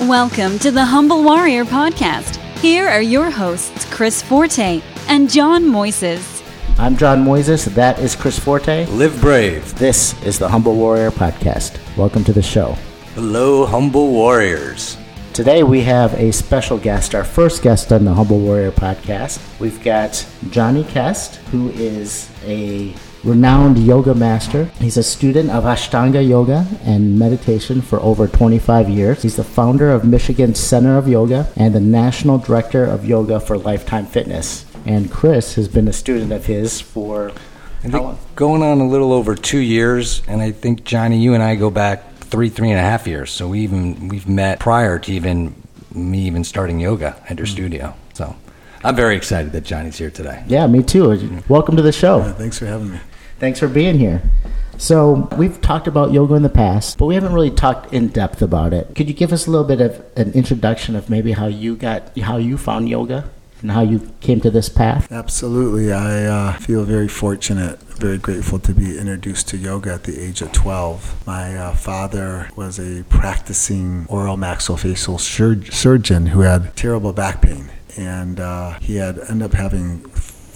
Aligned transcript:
Welcome 0.00 0.58
to 0.58 0.70
the 0.70 0.84
Humble 0.84 1.24
Warrior 1.24 1.64
Podcast. 1.64 2.36
Here 2.58 2.86
are 2.86 3.00
your 3.00 3.30
hosts, 3.30 3.86
Chris 3.86 4.22
Forte 4.22 4.82
and 5.08 5.30
John 5.30 5.64
Moises. 5.64 6.46
I'm 6.78 6.98
John 6.98 7.24
Moises. 7.24 7.64
That 7.74 7.98
is 7.98 8.14
Chris 8.14 8.38
Forte. 8.38 8.84
Live 8.88 9.18
brave. 9.22 9.74
This 9.78 10.22
is 10.22 10.38
the 10.38 10.50
Humble 10.50 10.74
Warrior 10.74 11.10
Podcast. 11.10 11.78
Welcome 11.96 12.24
to 12.24 12.34
the 12.34 12.42
show. 12.42 12.76
Hello, 13.14 13.64
humble 13.64 14.12
warriors. 14.12 14.98
Today 15.32 15.62
we 15.62 15.80
have 15.84 16.12
a 16.14 16.30
special 16.30 16.76
guest, 16.76 17.14
our 17.14 17.24
first 17.24 17.62
guest 17.62 17.90
on 17.90 18.04
the 18.04 18.12
Humble 18.12 18.38
Warrior 18.38 18.72
Podcast. 18.72 19.40
We've 19.58 19.82
got 19.82 20.26
Johnny 20.50 20.84
Kest, 20.84 21.36
who 21.50 21.70
is 21.70 22.30
a 22.44 22.92
renowned 23.26 23.76
yoga 23.76 24.14
master. 24.14 24.66
He's 24.78 24.96
a 24.96 25.02
student 25.02 25.50
of 25.50 25.64
Ashtanga 25.64 26.26
Yoga 26.26 26.64
and 26.84 27.18
meditation 27.18 27.82
for 27.82 28.00
over 28.00 28.28
25 28.28 28.88
years. 28.88 29.22
He's 29.22 29.34
the 29.34 29.44
founder 29.44 29.90
of 29.90 30.04
Michigan 30.04 30.54
Center 30.54 30.96
of 30.96 31.08
Yoga 31.08 31.52
and 31.56 31.74
the 31.74 31.80
national 31.80 32.38
director 32.38 32.84
of 32.84 33.04
yoga 33.04 33.40
for 33.40 33.58
Lifetime 33.58 34.06
Fitness. 34.06 34.64
And 34.86 35.10
Chris 35.10 35.56
has 35.56 35.66
been 35.66 35.88
a 35.88 35.92
student 35.92 36.32
of 36.32 36.46
his 36.46 36.80
for 36.80 37.32
I 37.82 37.88
think 37.88 38.18
going 38.36 38.62
on 38.62 38.80
a 38.80 38.86
little 38.86 39.12
over 39.12 39.34
two 39.34 39.58
years, 39.58 40.22
and 40.28 40.40
I 40.40 40.52
think 40.52 40.84
Johnny, 40.84 41.18
you 41.18 41.34
and 41.34 41.42
I 41.42 41.56
go 41.56 41.70
back 41.70 42.14
three, 42.18 42.48
three 42.48 42.70
and 42.70 42.78
a 42.78 42.82
half 42.82 43.06
years. 43.06 43.30
So 43.30 43.48
we 43.48 43.60
even 43.60 44.08
we've 44.08 44.28
met 44.28 44.60
prior 44.60 44.98
to 45.00 45.12
even 45.12 45.54
me 45.92 46.20
even 46.26 46.44
starting 46.44 46.78
yoga 46.78 47.20
at 47.28 47.38
your 47.38 47.46
mm. 47.46 47.52
studio. 47.52 47.94
So 48.14 48.36
I'm 48.84 48.94
very 48.94 49.16
excited 49.16 49.52
that 49.52 49.64
Johnny's 49.64 49.98
here 49.98 50.10
today. 50.10 50.44
Yeah, 50.46 50.66
me 50.68 50.82
too. 50.82 51.08
Mm. 51.08 51.48
Welcome 51.48 51.76
to 51.76 51.82
the 51.82 51.92
show. 51.92 52.18
Yeah, 52.18 52.32
thanks 52.32 52.58
for 52.58 52.66
having 52.66 52.92
me. 52.92 53.00
Thanks 53.38 53.60
for 53.60 53.68
being 53.68 53.98
here. 53.98 54.22
So, 54.78 55.28
we've 55.38 55.58
talked 55.60 55.86
about 55.86 56.12
yoga 56.12 56.34
in 56.34 56.42
the 56.42 56.50
past, 56.50 56.98
but 56.98 57.06
we 57.06 57.14
haven't 57.14 57.32
really 57.32 57.50
talked 57.50 57.94
in 57.94 58.08
depth 58.08 58.42
about 58.42 58.74
it. 58.74 58.94
Could 58.94 59.08
you 59.08 59.14
give 59.14 59.32
us 59.32 59.46
a 59.46 59.50
little 59.50 59.66
bit 59.66 59.80
of 59.80 60.04
an 60.16 60.32
introduction 60.32 60.94
of 60.94 61.08
maybe 61.08 61.32
how 61.32 61.46
you 61.46 61.76
got, 61.76 62.16
how 62.18 62.36
you 62.36 62.58
found 62.58 62.88
yoga 62.88 63.30
and 63.62 63.70
how 63.70 63.80
you 63.80 64.12
came 64.20 64.40
to 64.42 64.50
this 64.50 64.68
path? 64.68 65.10
Absolutely. 65.10 65.92
I 65.92 66.24
uh, 66.24 66.52
feel 66.58 66.84
very 66.84 67.08
fortunate, 67.08 67.80
very 67.80 68.18
grateful 68.18 68.58
to 68.58 68.74
be 68.74 68.98
introduced 68.98 69.48
to 69.48 69.56
yoga 69.56 69.94
at 69.94 70.04
the 70.04 70.20
age 70.20 70.42
of 70.42 70.52
12. 70.52 71.26
My 71.26 71.56
uh, 71.56 71.74
father 71.74 72.50
was 72.54 72.78
a 72.78 73.04
practicing 73.04 74.06
oral 74.08 74.36
maxillofacial 74.36 75.18
sur- 75.18 75.64
surgeon 75.72 76.26
who 76.26 76.40
had 76.40 76.76
terrible 76.76 77.12
back 77.12 77.40
pain. 77.40 77.70
And 77.96 78.38
uh, 78.38 78.78
he 78.80 78.96
had 78.96 79.18
ended 79.20 79.50
up 79.50 79.52
having 79.54 80.00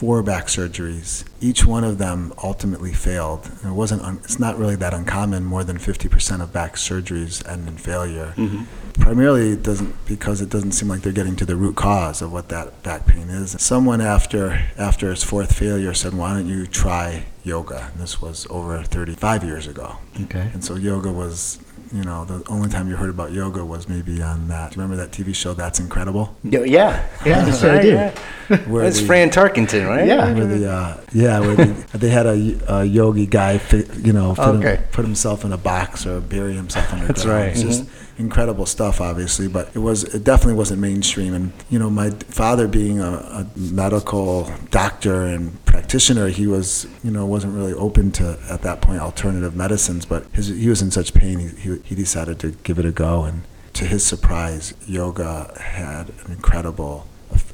four 0.01 0.23
back 0.23 0.47
surgeries. 0.47 1.27
Each 1.43 1.67
one 1.67 1.85
of 1.85 1.99
them 1.99 2.33
ultimately 2.43 2.95
failed. 2.95 3.51
It 3.63 3.69
wasn't. 3.69 4.01
Un- 4.01 4.21
it's 4.25 4.39
not 4.39 4.59
really 4.59 4.75
that 4.77 4.95
uncommon. 4.95 5.45
More 5.45 5.63
than 5.63 5.77
50% 5.77 6.41
of 6.41 6.55
back 6.55 6.77
surgeries 6.77 7.47
end 7.47 7.69
in 7.69 7.77
failure. 7.77 8.33
Mm-hmm. 8.39 8.63
Primarily, 9.03 9.51
it 9.51 9.63
doesn't 9.63 9.95
because 10.07 10.41
it 10.41 10.49
doesn't 10.49 10.73
seem 10.73 10.89
like 10.89 11.03
they're 11.03 11.13
getting 11.13 11.37
to 11.37 11.45
the 11.45 11.55
root 11.55 11.77
cause 11.77 12.23
of 12.23 12.33
what 12.33 12.49
that 12.49 12.83
back 12.83 13.07
pain 13.07 13.29
is. 13.29 13.61
Someone 13.61 14.01
after 14.01 14.65
after 14.79 15.11
his 15.11 15.23
fourth 15.23 15.55
failure 15.55 15.93
said, 15.93 16.15
"Why 16.15 16.33
don't 16.33 16.49
you 16.49 16.67
try 16.67 17.27
yoga?" 17.45 17.91
And 17.93 18.01
this 18.01 18.23
was 18.23 18.47
over 18.49 18.83
35 18.83 19.45
years 19.45 19.67
ago. 19.67 19.99
Okay. 20.23 20.49
And 20.55 20.65
so 20.65 20.77
yoga 20.77 21.13
was, 21.13 21.61
you 21.93 22.05
know, 22.05 22.25
the 22.25 22.43
only 22.49 22.69
time 22.69 22.89
you 22.89 22.97
heard 22.97 23.11
about 23.11 23.33
yoga 23.33 23.65
was 23.65 23.89
maybe 23.89 24.23
on 24.23 24.49
that. 24.49 24.71
Do 24.71 24.77
you 24.77 24.83
remember 24.83 25.05
that 25.05 25.13
TV 25.13 25.35
show 25.35 25.55
That's 25.55 25.81
Incredible? 25.81 26.37
Yeah, 26.45 26.61
yeah, 26.61 27.09
yeah 27.27 27.51
sure 27.53 27.71
I 27.73 27.83
do. 27.83 28.57
Where 28.71 28.85
That's 28.85 29.01
the- 29.01 29.07
Fran 29.07 29.31
Tarkenton, 29.31 29.89
right? 29.89 30.07
Yeah. 30.07 30.33
where 30.35 30.47
the 30.47 30.71
uh, 30.71 31.01
yeah, 31.13 31.41
where 31.41 31.55
the, 31.55 31.99
they 31.99 32.09
had 32.09 32.27
a, 32.27 32.81
a 32.81 32.85
yogi 32.85 33.27
guy, 33.27 33.59
fit, 33.59 33.95
you 33.97 34.13
know, 34.13 34.35
put, 34.35 34.61
him- 34.65 34.83
put 34.93 35.05
himself 35.05 35.45
in 35.45 35.53
a 35.53 35.59
box 35.59 36.07
or 36.07 36.21
bury 36.21 36.55
himself 36.55 36.93
underground. 36.93 37.09
That's 37.17 37.27
right. 37.27 37.49
It's 37.49 37.63
just 37.63 37.85
incredible 38.21 38.67
stuff, 38.67 39.01
obviously, 39.01 39.49
but 39.49 39.71
it 39.75 39.81
was 39.81 40.05
it 40.15 40.23
definitely 40.23 40.55
wasn't 40.55 40.81
mainstream. 40.81 41.35
And 41.35 41.53
you 41.71 41.79
know, 41.79 41.91
my 41.91 42.11
father 42.11 42.69
being 42.69 43.01
a, 43.01 43.11
a 43.11 43.47
medical 43.57 44.51
doctor 44.71 45.25
and 45.25 45.65
practitioner, 45.65 46.29
he 46.29 46.47
was 46.47 46.87
you 47.03 47.11
know 47.11 47.27
wasn't 47.27 47.55
really 47.55 47.73
open 47.75 48.13
to 48.13 48.39
at 48.49 48.63
that 48.63 48.81
point 48.81 49.01
alternative 49.01 49.57
medicines. 49.57 50.07
But 50.07 50.27
his, 50.33 50.47
he 50.49 50.69
was 50.69 50.83
in 50.83 50.91
such 50.91 51.15
pain, 51.15 51.39
he, 51.41 51.49
he 51.49 51.79
he 51.85 51.95
decided 51.95 52.39
to 52.41 52.51
give 52.63 52.79
it 52.79 52.85
a 52.85 52.93
go. 52.93 53.25
And 53.25 53.43
to 53.75 53.85
his 53.85 54.05
surprise, 54.05 54.75
yoga 54.87 55.53
had 55.61 56.11
an 56.25 56.33
incredible 56.33 57.07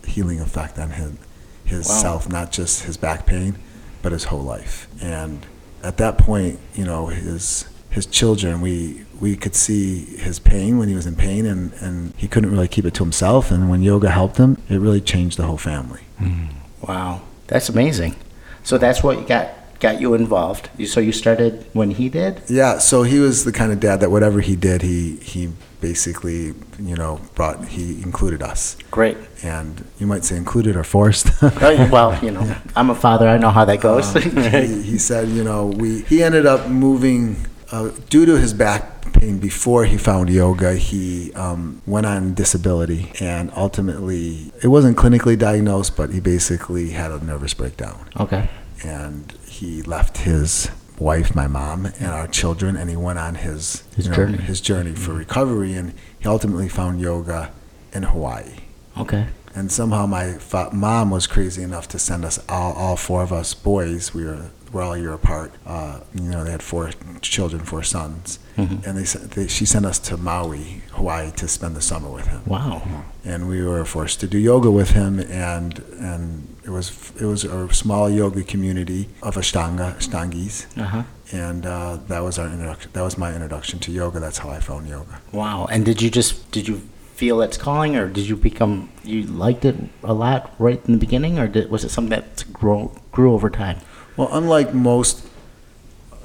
healing 0.07 0.41
effect 0.41 0.79
on 0.79 0.91
him 0.91 1.19
his 1.65 1.89
Wow. 1.89 1.95
self, 1.95 2.29
not 2.29 2.53
just 2.53 2.85
his 2.85 2.97
back 2.97 3.27
pain, 3.27 3.57
but 4.03 4.13
his 4.13 4.25
whole 4.25 4.43
life. 4.43 4.87
And 5.03 5.45
at 5.83 5.97
that 5.99 6.17
point, 6.17 6.59
you 6.75 6.85
know, 6.85 7.09
his 7.09 7.67
his 7.97 8.05
children, 8.05 8.61
we 8.61 9.07
we 9.21 9.35
could 9.37 9.55
see 9.55 10.05
his 10.19 10.39
pain 10.39 10.77
when 10.79 10.89
he 10.89 10.95
was 10.95 11.07
in 11.07 11.17
pain, 11.17 11.47
and 11.47 11.73
and 11.81 12.13
he 12.19 12.29
couldn't 12.29 12.51
really 12.51 12.69
keep 12.69 12.85
it 12.85 12.93
to 12.95 13.03
himself. 13.03 13.51
And 13.51 13.71
when 13.71 13.83
yoga 13.83 14.11
helped 14.11 14.37
him, 14.37 14.59
it 14.69 14.79
really 14.79 15.01
changed 15.01 15.39
the 15.39 15.45
whole 15.45 15.57
family. 15.57 16.03
Hmm. 16.19 16.45
Wow, 16.87 17.23
that's 17.47 17.71
amazing. 17.71 18.15
So 18.63 18.77
that's 18.77 19.03
what 19.03 19.27
got 19.27 19.49
got 19.81 19.99
you 19.99 20.13
involved. 20.13 20.69
So 20.87 21.01
you 21.01 21.11
started 21.11 21.67
when 21.73 21.91
he 21.93 22.11
did. 22.11 22.43
Yeah, 22.49 22.77
so 22.79 23.03
he 23.03 23.19
was 23.19 23.45
the 23.45 23.53
kind 23.53 23.73
of 23.73 23.81
dad 23.81 24.01
that 24.01 24.11
whatever 24.11 24.41
he 24.43 24.57
did, 24.57 24.83
he 24.83 25.17
he 25.17 25.49
basically 25.81 26.53
you 26.79 26.97
know 27.01 27.23
brought 27.35 27.65
he 27.69 28.03
included 28.03 28.43
us, 28.43 28.77
Great. 28.91 29.17
and 29.43 29.87
you 29.99 30.07
might 30.07 30.23
say 30.23 30.37
included 30.37 30.77
or 30.77 30.85
forced. 30.85 31.29
Oh, 31.43 31.89
well, 31.91 32.11
you 32.23 32.31
know, 32.31 32.45
I'm 32.77 32.91
a 32.91 32.95
father. 32.95 33.27
I 33.27 33.39
know 33.39 33.51
how 33.59 33.65
that 33.65 33.81
goes. 33.81 34.15
Uh, 34.15 34.21
he, 34.21 34.83
he 34.83 34.99
said, 34.99 35.29
you 35.29 35.45
know, 35.45 35.69
we 35.83 36.03
he 36.03 36.23
ended 36.23 36.45
up 36.45 36.69
moving 36.69 37.37
uh, 37.73 37.91
due 38.09 38.27
to 38.27 38.39
his 38.39 38.53
back 38.55 39.13
pain 39.13 39.39
before 39.39 39.85
he 39.85 39.97
found 39.97 40.31
yoga. 40.31 40.75
He 40.77 41.33
um, 41.35 41.83
went 41.87 42.07
on 42.07 42.35
disability, 42.35 43.13
and 43.21 43.51
ultimately, 43.57 44.53
it 44.63 44.69
wasn't 44.69 44.97
clinically 44.97 45.39
diagnosed, 45.39 45.97
but 45.97 46.11
he 46.11 46.21
basically 46.21 46.91
had 46.91 47.11
a 47.11 47.25
nervous 47.25 47.55
breakdown, 47.55 48.09
okay. 48.19 48.49
and 48.85 49.33
he 49.47 49.83
left 49.83 50.19
his 50.19 50.71
wife, 50.99 51.35
my 51.35 51.47
mom, 51.47 51.87
and 51.87 52.07
our 52.07 52.27
children, 52.29 52.77
and 52.77 52.89
he 52.91 52.97
went 52.97 53.19
on 53.19 53.35
his 53.37 53.83
His 53.97 54.07
you 54.07 54.11
know, 54.11 54.17
journey. 54.17 54.39
his 54.39 54.61
journey 54.61 54.93
for 54.95 55.13
recovery, 55.13 55.75
and 55.75 55.93
he 56.19 56.29
ultimately 56.29 56.69
found 56.69 57.01
yoga 57.01 57.53
in 57.93 58.03
Hawaii. 58.05 58.55
Okay. 58.99 59.27
And 59.55 59.73
somehow 59.73 60.07
my 60.07 60.35
fa- 60.35 60.71
mom 60.73 61.11
was 61.11 61.27
crazy 61.27 61.63
enough 61.63 61.89
to 61.89 61.99
send 61.99 62.25
us 62.25 62.39
all, 62.49 62.73
all 62.75 62.97
four 62.97 63.23
of 63.23 63.33
us 63.33 63.55
boys. 63.55 64.13
We 64.15 64.25
were 64.25 64.51
we're 64.77 64.83
all 64.83 64.93
a 64.93 64.99
year 64.99 65.15
apart. 65.15 65.51
Uh, 65.65 66.01
you 66.15 66.29
know, 66.33 66.45
they 66.45 66.51
had 66.51 66.63
four 66.63 66.91
children, 67.23 67.65
four 67.65 67.83
sons, 67.83 68.39
Mhm. 68.59 68.87
and 68.87 68.93
they, 68.99 69.05
they 69.35 69.49
she 69.49 69.65
sent 69.65 69.87
us 69.87 69.99
to 70.09 70.17
Maui, 70.19 70.83
Hawaii, 70.93 71.31
to 71.41 71.49
spend 71.49 71.75
the 71.77 71.81
summer 71.81 72.11
with 72.11 72.27
him. 72.27 72.43
Wow. 72.47 72.83
And 73.25 73.49
we 73.49 73.63
were 73.63 73.85
forced 73.87 74.21
to 74.21 74.27
do 74.27 74.39
yoga 74.39 74.71
with 74.71 74.91
him, 74.91 75.13
and 75.21 75.73
and 76.11 76.23
it 76.65 76.71
was 76.71 76.87
it 77.23 77.25
was 77.25 77.45
a 77.45 77.73
small 77.73 78.11
yoga 78.11 78.43
community 78.53 79.09
of 79.23 79.37
Ashtanga 79.37 79.87
Ashtangis, 80.01 80.67
Uh 80.77 80.85
huh. 80.95 81.03
and 81.33 81.65
uh, 81.65 81.97
that 82.09 82.23
was 82.23 82.39
our 82.39 82.49
introduction. 82.55 82.91
That 82.93 83.03
was 83.09 83.17
my 83.25 83.31
introduction 83.39 83.79
to 83.85 83.89
yoga. 83.93 84.21
That's 84.21 84.39
how 84.43 84.51
I 84.51 84.61
found 84.61 84.89
yoga. 84.89 85.15
Wow. 85.33 85.59
And 85.73 85.85
did 85.85 86.03
you 86.03 86.11
just 86.11 86.51
did 86.57 86.69
you 86.69 86.77
feel 87.21 87.41
its 87.47 87.57
calling, 87.57 87.97
or 87.97 88.07
did 88.17 88.27
you 88.31 88.37
become 88.37 88.73
you 89.13 89.23
liked 89.47 89.65
it 89.65 89.77
a 90.05 90.13
lot 90.25 90.41
right 90.59 90.81
in 90.87 90.93
the 90.97 91.01
beginning, 91.07 91.39
or 91.39 91.47
did, 91.49 91.71
was 91.71 91.83
it 91.85 91.91
something 91.91 92.11
that 92.19 92.45
grow, 92.53 92.93
grew 93.17 93.33
over 93.37 93.49
time? 93.49 93.79
Well, 94.17 94.29
unlike 94.33 94.73
most 94.75 95.23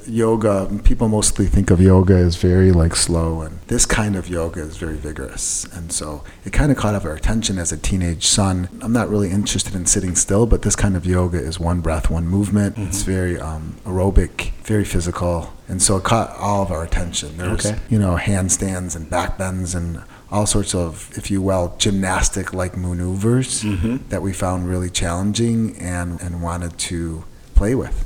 yoga, 0.07 0.68
people 0.84 1.07
mostly 1.07 1.46
think 1.46 1.69
of 1.69 1.79
yoga 1.79 2.16
as 2.16 2.35
very 2.35 2.72
like 2.72 2.96
slow, 2.96 3.41
and 3.41 3.59
this 3.68 3.85
kind 3.85 4.16
of 4.16 4.28
yoga 4.28 4.62
is 4.62 4.78
very 4.78 4.96
vigorous. 4.97 5.66
And 5.74 5.91
so 5.91 6.24
it 6.44 6.52
kind 6.53 6.72
of 6.72 6.78
caught 6.78 6.96
our 7.06 7.13
attention 7.13 7.59
as 7.59 7.72
a 7.72 7.78
teenage 7.78 8.25
son. 8.25 8.68
I'm 8.81 8.94
not 8.94 9.09
really 9.09 9.29
interested 9.29 9.75
in 9.75 9.85
sitting 9.85 10.16
still, 10.16 10.46
but 10.47 10.63
this 10.63 10.75
kind 10.75 10.96
of 10.97 11.06
yoga 11.06 11.38
is 11.38 11.59
one 11.59 11.81
breath, 11.81 12.09
one 12.09 12.25
movement. 12.28 12.78
It's 12.79 13.03
very 13.03 13.40
um, 13.40 13.75
aerobic, 13.85 14.52
very 14.63 14.85
physical, 14.85 15.53
and 15.68 15.81
so 15.81 15.97
it 15.97 16.03
caught 16.03 16.31
all 16.38 16.63
of 16.63 16.72
our 16.72 16.84
attention. 16.84 17.38
There's 17.38 17.66
Okay. 17.66 17.78
you 17.90 17.99
know 17.99 18.16
handstands 18.16 18.96
and 18.96 19.08
backbends 19.09 19.76
and 19.76 20.02
all 20.32 20.46
sorts 20.47 20.73
of, 20.73 21.11
if 21.16 21.29
you 21.29 21.41
will, 21.41 21.76
gymnastic-like 21.78 22.76
maneuvers 22.78 23.64
Mhm. 23.64 23.99
that 24.09 24.22
we 24.22 24.32
found 24.32 24.67
really 24.67 24.90
challenging 24.90 25.76
and, 25.78 26.22
and 26.22 26.41
wanted 26.41 26.78
to 26.78 27.26
play 27.61 27.75
with. 27.75 27.97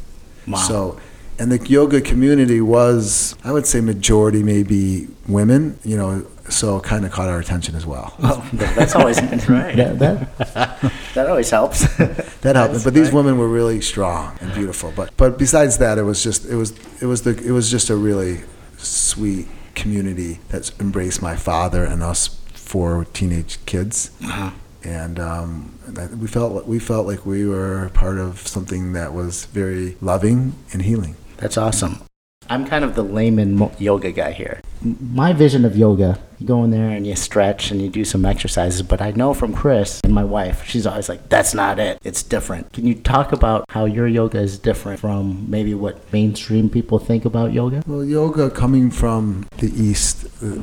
Wow. 0.48 0.58
So, 0.58 1.00
and 1.40 1.50
the 1.50 1.66
yoga 1.66 2.02
community 2.02 2.60
was, 2.60 3.38
I 3.42 3.54
would 3.54 3.66
say, 3.66 3.80
majority 3.80 4.44
maybe 4.44 5.08
women. 5.30 5.80
You 5.84 5.96
know, 5.96 6.28
so 6.50 6.78
it 6.78 6.84
kind 6.84 7.06
of 7.06 7.12
caught 7.12 7.30
our 7.30 7.40
attention 7.40 7.74
as 7.76 7.86
well. 7.86 8.14
Well, 8.20 8.46
that's 8.52 8.96
always 8.96 9.18
right. 9.50 9.76
That, 9.78 10.00
that, 10.00 10.94
that 11.16 11.30
always 11.30 11.50
helps. 11.50 11.88
That 12.46 12.56
helped, 12.56 12.84
but 12.84 12.94
these 12.94 13.12
women 13.12 13.40
were 13.40 13.48
really 13.48 13.82
strong 13.82 14.38
and 14.40 14.54
beautiful. 14.54 14.94
But 14.96 15.10
but 15.18 15.40
besides 15.40 15.80
that, 15.80 15.98
it 15.98 16.04
was 16.04 16.22
just 16.22 16.46
it 16.46 16.54
was 16.54 16.70
it 17.02 17.08
was 17.08 17.24
the 17.24 17.32
it 17.32 17.50
was 17.50 17.72
just 17.72 17.90
a 17.90 17.96
really 17.96 18.44
sweet 18.78 19.48
community 19.74 20.38
that 20.50 20.72
embraced 20.80 21.24
my 21.24 21.36
father 21.36 21.84
and 21.84 22.04
us 22.04 22.40
four 22.54 23.06
teenage 23.14 23.58
kids. 23.66 24.12
Uh-huh. 24.24 24.52
And 24.86 25.20
um, 25.20 25.78
we 26.20 26.28
felt 26.28 26.68
we 26.68 26.80
felt 26.80 27.08
like 27.08 27.26
we 27.26 27.46
were 27.46 27.90
part 27.94 28.18
of 28.20 28.48
something 28.48 28.94
that 28.94 29.14
was 29.14 29.46
very 29.46 29.98
loving 30.00 30.54
and 30.72 30.84
healing. 30.84 31.16
That's 31.38 31.58
awesome. 31.58 32.04
I'm 32.50 32.66
kind 32.66 32.86
of 32.86 32.96
the 32.96 33.04
layman 33.04 33.72
yoga 33.80 34.12
guy 34.12 34.32
here. 34.32 34.62
My 34.86 35.34
vision 35.34 35.66
of 35.66 35.76
yoga, 35.76 36.20
you 36.38 36.46
go 36.46 36.64
in 36.64 36.70
there 36.70 36.90
and 36.90 37.08
you 37.08 37.16
stretch 37.16 37.72
and 37.72 37.82
you 37.82 37.90
do 37.90 38.06
some 38.06 38.24
exercises. 38.26 38.84
But 38.84 39.02
I 39.02 39.12
know 39.12 39.34
from 39.34 39.54
Chris 39.54 40.00
and 40.04 40.14
my 40.14 40.24
wife, 40.24 40.64
she's 40.66 40.86
always 40.86 41.10
like, 41.10 41.28
that's 41.28 41.54
not 41.56 41.80
it. 41.80 41.98
It's 42.04 42.22
different. 42.22 42.72
Can 42.74 42.86
you 42.86 42.94
talk 42.94 43.32
about 43.32 43.66
how 43.70 43.86
your 43.86 44.06
yoga 44.08 44.40
is 44.40 44.60
different 44.60 45.00
from 45.00 45.50
maybe 45.50 45.74
what 45.74 46.12
mainstream 46.14 46.70
people 46.70 47.00
think 47.00 47.26
about 47.26 47.52
yoga? 47.52 47.84
Well, 47.88 48.04
yoga 48.06 48.52
coming 48.52 48.92
from 48.92 49.48
the 49.58 49.72
East, 49.74 50.26
uh, 50.44 50.62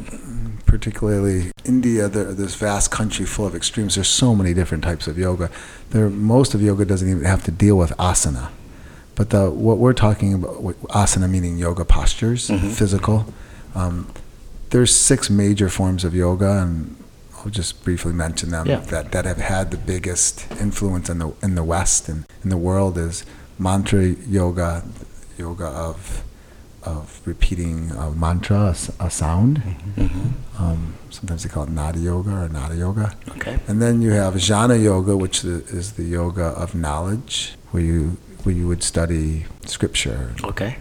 particularly 0.67 1.51
India, 1.65 2.09
this 2.09 2.55
vast 2.55 2.91
country 2.91 3.27
full 3.27 3.47
of 3.47 3.55
extremes, 3.57 3.97
there's 3.97 4.09
so 4.09 4.35
many 4.37 4.55
different 4.55 4.85
types 4.85 5.07
of 5.09 5.19
yoga. 5.19 5.51
There, 5.91 6.09
most 6.09 6.55
of 6.55 6.63
yoga 6.63 6.85
doesn't 6.85 7.09
even 7.11 7.25
have 7.25 7.43
to 7.45 7.51
deal 7.51 7.77
with 7.77 7.91
asana. 7.99 8.51
But 9.15 9.31
the, 9.31 9.51
what 9.51 9.79
we're 9.79 9.93
talking 9.93 10.33
about, 10.35 10.55
asana 10.89 11.29
meaning 11.29 11.59
yoga 11.59 11.85
postures, 11.85 12.49
Mhm. 12.49 12.71
physical. 12.71 13.27
Um, 13.75 14.07
there's 14.71 14.95
six 14.95 15.29
major 15.31 15.69
forms 15.69 16.05
of 16.05 16.15
yoga, 16.15 16.63
and 16.63 16.97
I'll 17.39 17.51
just 17.51 17.85
briefly 17.85 18.13
mention 18.13 18.51
them 18.51 18.67
Yeah. 18.67 18.81
that, 18.81 19.13
that 19.13 19.25
have 19.25 19.39
had 19.39 19.71
the 19.71 19.77
biggest 19.77 20.51
influence 20.61 21.09
in 21.11 21.19
the 21.19 21.33
in 21.43 21.55
the 21.55 21.65
West 21.65 22.09
and 22.09 22.25
in 22.43 22.51
the 22.51 22.57
world 22.57 22.97
is 22.99 23.25
mantra 23.59 24.05
yoga, 24.07 24.83
yoga 25.39 25.67
of 25.67 26.23
of 26.85 27.21
repeating 27.25 27.93
a 27.93 28.11
mantra, 28.11 28.75
a 28.99 29.09
sound. 29.11 29.63
Mm-hmm. 29.97 30.63
Um, 30.63 30.95
sometimes 31.11 31.45
they 31.45 31.49
call 31.49 31.63
it 31.65 31.71
nada 31.71 31.99
yoga 32.01 32.31
or 32.31 32.49
nada 32.49 32.75
yoga. 32.75 33.15
Okay. 33.37 33.59
And 33.69 33.81
then 33.81 34.03
you 34.03 34.11
have 34.13 34.35
jnana 34.35 34.83
yoga, 34.83 35.17
which 35.17 35.45
is 35.45 35.93
the 35.93 36.03
yoga 36.03 36.47
of 36.47 36.75
knowledge, 36.75 37.55
where 37.71 37.83
you 37.83 38.17
where 38.43 38.55
you 38.55 38.67
would 38.67 38.83
study 38.83 39.47
scripture. 39.67 40.35
Okay. 40.43 40.79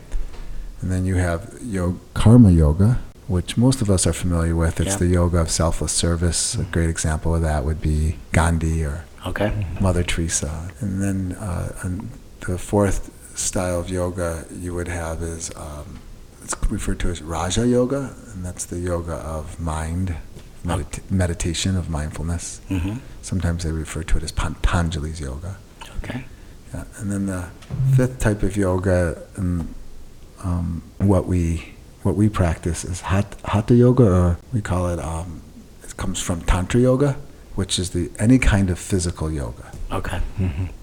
And 0.81 0.91
then 0.91 1.05
you 1.05 1.15
have 1.15 1.57
yoga, 1.63 1.99
karma 2.13 2.51
yoga, 2.51 2.99
which 3.27 3.55
most 3.57 3.81
of 3.81 3.89
us 3.89 4.05
are 4.07 4.13
familiar 4.13 4.55
with. 4.55 4.79
It's 4.79 4.91
Yeah. 4.91 4.97
the 4.97 5.07
yoga 5.07 5.37
of 5.39 5.49
selfless 5.51 5.91
service. 5.91 6.55
A 6.55 6.63
great 6.63 6.89
example 6.89 7.35
of 7.35 7.41
that 7.43 7.63
would 7.65 7.81
be 7.81 8.17
Gandhi 8.31 8.83
or 8.83 9.05
Okay. 9.27 9.67
Mother 9.79 10.03
Teresa. 10.03 10.71
And 10.79 11.01
then 11.01 11.33
uh, 11.39 11.73
and 11.83 12.09
the 12.47 12.57
fourth 12.57 13.11
style 13.37 13.79
of 13.79 13.89
yoga 13.89 14.45
you 14.51 14.73
would 14.73 14.87
have 14.87 15.21
is 15.21 15.51
um, 15.55 15.99
it's 16.43 16.55
referred 16.69 16.99
to 17.01 17.09
as 17.09 17.21
Raja 17.21 17.67
Yoga, 17.67 18.15
and 18.33 18.43
that's 18.43 18.65
the 18.65 18.79
yoga 18.79 19.13
of 19.13 19.59
mind, 19.59 20.15
medita- 20.65 21.09
meditation 21.11 21.77
of 21.77 21.87
mindfulness. 21.89 22.61
Mm-hmm. 22.69 22.97
Sometimes 23.21 23.63
they 23.63 23.71
refer 23.71 24.01
to 24.03 24.17
it 24.17 24.23
as 24.23 24.31
Patanjali's 24.31 25.21
yoga. 25.21 25.57
Okay. 26.03 26.25
Yeah. 26.73 26.85
And 26.97 27.11
then 27.11 27.27
the 27.27 27.49
fifth 27.95 28.17
type 28.19 28.41
of 28.41 28.57
yoga, 28.57 29.21
and 29.35 29.73
um, 30.43 30.83
what 30.97 31.25
we 31.27 31.73
what 32.03 32.15
we 32.15 32.29
practice 32.29 32.83
is 32.83 33.01
hat, 33.01 33.35
hatha 33.45 33.75
yoga, 33.75 34.03
or 34.11 34.37
we 34.53 34.61
call 34.61 34.87
it. 34.89 34.99
Um, 34.99 35.41
it 35.83 35.95
comes 35.97 36.19
from 36.21 36.41
tantra 36.41 36.79
yoga, 36.81 37.15
which 37.55 37.77
is 37.77 37.91
the 37.91 38.09
any 38.17 38.39
kind 38.39 38.69
of 38.69 38.79
physical 38.79 39.31
yoga, 39.31 39.71
Okay. 39.91 40.19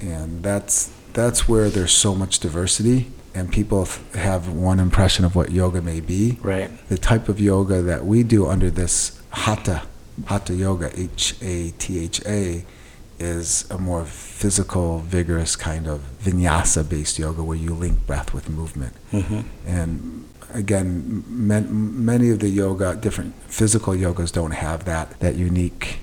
and 0.00 0.42
that's 0.42 0.92
that's 1.12 1.48
where 1.48 1.68
there's 1.70 1.92
so 1.92 2.14
much 2.14 2.38
diversity, 2.38 3.10
and 3.34 3.50
people 3.50 3.86
th- 3.86 4.00
have 4.14 4.48
one 4.48 4.78
impression 4.78 5.24
of 5.24 5.34
what 5.34 5.50
yoga 5.50 5.82
may 5.82 6.00
be. 6.00 6.38
Right. 6.42 6.70
The 6.88 6.98
type 6.98 7.28
of 7.28 7.40
yoga 7.40 7.82
that 7.82 8.04
we 8.06 8.22
do 8.22 8.46
under 8.46 8.70
this 8.70 9.20
hatha, 9.30 9.82
hatha 10.26 10.54
yoga, 10.54 10.90
H 10.98 11.34
A 11.42 11.70
T 11.78 11.98
H 11.98 12.20
A, 12.26 12.64
is 13.20 13.68
a 13.70 13.78
more 13.78 14.04
physical, 14.04 15.00
vigorous 15.00 15.56
kind 15.56 15.86
of 15.86 16.00
vinyasa 16.22 16.88
based 16.88 17.18
yoga 17.18 17.42
where 17.42 17.56
you 17.56 17.74
link 17.74 18.06
breath 18.06 18.32
with 18.32 18.48
movement. 18.48 18.94
Mm-hmm. 19.12 19.40
And 19.66 20.28
again, 20.54 21.24
man, 21.26 22.04
many 22.04 22.30
of 22.30 22.38
the 22.40 22.48
yoga, 22.48 22.96
different 22.96 23.34
physical 23.48 23.92
yogas 23.94 24.32
don't 24.32 24.52
have 24.52 24.84
that, 24.84 25.18
that 25.20 25.34
unique 25.36 25.98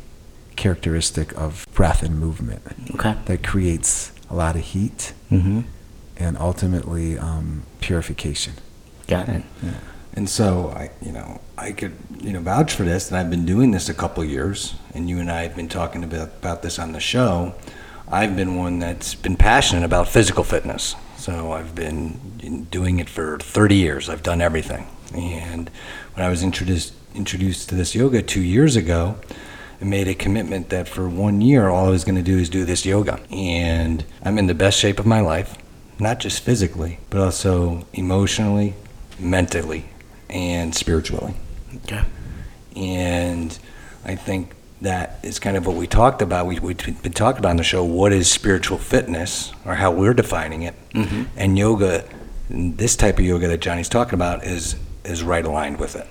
characteristic 0.55 1.31
of 1.37 1.65
breath 1.73 2.01
and 2.03 2.19
movement 2.19 2.61
Okay. 2.95 3.15
that 3.25 3.43
creates 3.43 4.11
a 4.29 4.35
lot 4.35 4.55
of 4.55 4.61
heat 4.61 5.13
Mm-hmm. 5.31 5.61
and 6.17 6.37
ultimately 6.37 7.17
um, 7.17 7.63
purification. 7.81 8.53
Got 9.07 9.27
it. 9.29 9.43
And 10.15 10.29
so 10.29 10.69
I, 10.69 10.91
you 11.01 11.11
know, 11.11 11.41
I 11.57 11.71
could, 11.73 11.93
you 12.21 12.31
know, 12.31 12.39
vouch 12.39 12.73
for 12.73 12.83
this. 12.83 13.09
And 13.09 13.17
I've 13.17 13.29
been 13.29 13.45
doing 13.45 13.71
this 13.71 13.89
a 13.89 13.93
couple 13.93 14.23
years, 14.23 14.75
and 14.93 15.09
you 15.09 15.19
and 15.19 15.29
I 15.29 15.43
have 15.43 15.55
been 15.55 15.67
talking 15.67 16.03
about 16.03 16.29
about 16.39 16.61
this 16.61 16.79
on 16.79 16.93
the 16.93 16.99
show. 16.99 17.53
I've 18.07 18.35
been 18.35 18.55
one 18.55 18.79
that's 18.79 19.15
been 19.15 19.35
passionate 19.35 19.83
about 19.83 20.07
physical 20.07 20.43
fitness. 20.43 20.95
So 21.17 21.51
I've 21.51 21.73
been 21.73 22.67
doing 22.69 22.99
it 22.99 23.09
for 23.09 23.39
30 23.39 23.75
years. 23.75 24.09
I've 24.09 24.21
done 24.21 24.41
everything. 24.41 24.87
And 25.13 25.69
when 26.13 26.25
I 26.25 26.29
was 26.29 26.43
introduced 26.43 26.93
introduced 27.15 27.69
to 27.69 27.75
this 27.75 27.95
yoga 27.95 28.21
two 28.21 28.41
years 28.41 28.75
ago, 28.75 29.15
I 29.81 29.85
made 29.85 30.07
a 30.07 30.15
commitment 30.15 30.69
that 30.69 30.87
for 30.87 31.09
one 31.09 31.41
year, 31.41 31.69
all 31.69 31.87
I 31.87 31.89
was 31.89 32.03
going 32.05 32.15
to 32.15 32.21
do 32.21 32.37
is 32.37 32.49
do 32.49 32.63
this 32.63 32.85
yoga. 32.85 33.19
And 33.31 34.05
I'm 34.23 34.37
in 34.37 34.47
the 34.47 34.53
best 34.53 34.79
shape 34.79 34.99
of 34.99 35.05
my 35.05 35.19
life, 35.19 35.57
not 35.99 36.19
just 36.19 36.41
physically, 36.43 36.99
but 37.09 37.19
also 37.19 37.85
emotionally, 37.93 38.75
mentally, 39.19 39.85
and 40.29 40.73
spiritually. 40.73 41.33
Okay. 41.83 42.03
And 42.75 43.57
I 44.03 44.15
think 44.15 44.53
that 44.81 45.19
is 45.23 45.39
kind 45.39 45.57
of 45.57 45.65
what 45.65 45.75
we 45.75 45.87
talked 45.87 46.21
about. 46.21 46.45
We, 46.45 46.59
we've 46.59 47.01
been 47.01 47.13
talking 47.13 47.39
about 47.39 47.51
on 47.51 47.57
the 47.57 47.63
show 47.63 47.83
what 47.83 48.11
is 48.11 48.29
spiritual 48.29 48.77
fitness, 48.77 49.51
or 49.65 49.75
how 49.75 49.91
we're 49.91 50.13
defining 50.13 50.63
it. 50.63 50.75
Mm-hmm. 50.91 51.23
And 51.35 51.57
yoga, 51.57 52.07
this 52.49 52.95
type 52.95 53.17
of 53.17 53.25
yoga 53.25 53.47
that 53.47 53.61
Johnny's 53.61 53.89
talking 53.89 54.13
about, 54.13 54.43
is, 54.43 54.75
is 55.03 55.23
right 55.23 55.45
aligned 55.45 55.79
with 55.79 55.95
it. 55.95 56.07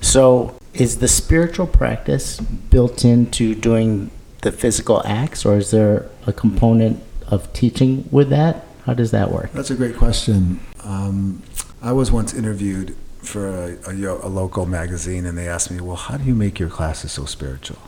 So, 0.00 0.56
is 0.74 0.98
the 0.98 1.08
spiritual 1.08 1.66
practice 1.66 2.40
built 2.40 3.04
into 3.04 3.54
doing 3.54 4.10
the 4.42 4.50
physical 4.52 5.02
acts, 5.04 5.44
or 5.44 5.56
is 5.56 5.70
there 5.70 6.08
a 6.26 6.32
component 6.32 7.02
of 7.28 7.52
teaching 7.52 8.08
with 8.10 8.28
that? 8.30 8.64
How 8.84 8.94
does 8.94 9.12
that 9.12 9.30
work? 9.30 9.52
That's 9.52 9.70
a 9.70 9.76
great 9.76 9.96
question. 9.96 10.60
Um, 10.82 11.42
I 11.80 11.92
was 11.92 12.10
once 12.10 12.34
interviewed 12.34 12.96
for 13.22 13.48
a, 13.48 13.76
a, 13.88 14.26
a 14.26 14.28
local 14.28 14.66
magazine, 14.66 15.26
and 15.26 15.36
they 15.38 15.48
asked 15.48 15.70
me, 15.70 15.80
"Well, 15.80 15.96
how 15.96 16.16
do 16.16 16.24
you 16.24 16.34
make 16.34 16.58
your 16.58 16.68
classes 16.68 17.12
so 17.12 17.24
spiritual? 17.24 17.78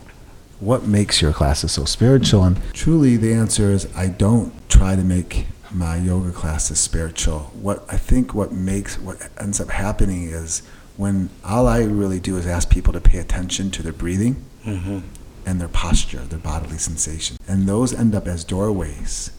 What 0.59 0.85
makes 0.87 1.21
your 1.21 1.33
classes 1.33 1.71
so 1.73 1.85
spiritual?" 1.85 2.43
And 2.43 2.57
truly, 2.73 3.17
the 3.17 3.33
answer 3.33 3.71
is, 3.71 3.87
I 3.95 4.07
don't 4.07 4.51
try 4.69 4.95
to 4.95 5.03
make 5.03 5.47
my 5.71 5.97
yoga 5.97 6.31
classes 6.31 6.79
spiritual. 6.79 7.51
What 7.53 7.85
I 7.89 7.97
think 7.97 8.33
what 8.33 8.51
makes 8.53 8.97
what 8.97 9.17
ends 9.39 9.59
up 9.59 9.69
happening 9.69 10.23
is 10.23 10.61
when 10.97 11.29
all 11.43 11.67
I 11.67 11.83
really 11.83 12.19
do 12.21 12.37
is 12.37 12.47
ask 12.47 12.69
people 12.69 12.93
to 12.93 13.01
pay 13.01 13.17
attention 13.17 13.71
to 13.71 13.83
their 13.83 13.93
breathing 13.93 14.37
Mm-hmm. 14.65 14.99
and 15.45 15.61
their 15.61 15.67
posture, 15.67 16.21
their 16.21 16.39
bodily 16.39 16.77
sensation. 16.79 17.37
And 17.47 17.67
those 17.67 17.93
end 17.93 18.15
up 18.15 18.25
as 18.27 18.43
doorways 18.43 19.29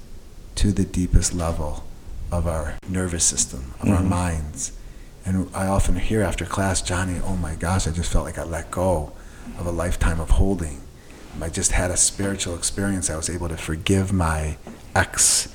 to 0.57 0.71
the 0.71 0.85
deepest 0.85 1.35
level 1.35 1.83
of 2.31 2.47
our 2.47 2.75
nervous 2.89 3.25
system, 3.25 3.75
of 3.81 3.89
our 3.89 4.03
Mhm. 4.03 4.09
minds. 4.09 4.73
And 5.27 5.49
I 5.55 5.67
often 5.67 5.97
hear 5.97 6.23
after 6.23 6.45
class, 6.45 6.81
Johnny, 6.81 7.21
oh 7.25 7.37
my 7.37 7.57
gosh, 7.57 7.87
I 7.89 7.91
just 7.91 8.13
felt 8.13 8.25
like 8.25 8.39
I 8.39 8.45
let 8.45 8.71
go 8.71 9.13
of 9.59 9.67
a 9.67 9.73
lifetime 9.73 10.21
of 10.21 10.31
holding. 10.31 10.81
I 11.43 11.49
just 11.49 11.73
had 11.73 11.91
a 11.91 11.97
spiritual 11.97 12.55
experience. 12.55 13.11
I 13.11 13.17
was 13.17 13.29
able 13.29 13.49
to 13.49 13.57
forgive 13.57 14.13
my 14.13 14.57
ex 14.95 15.49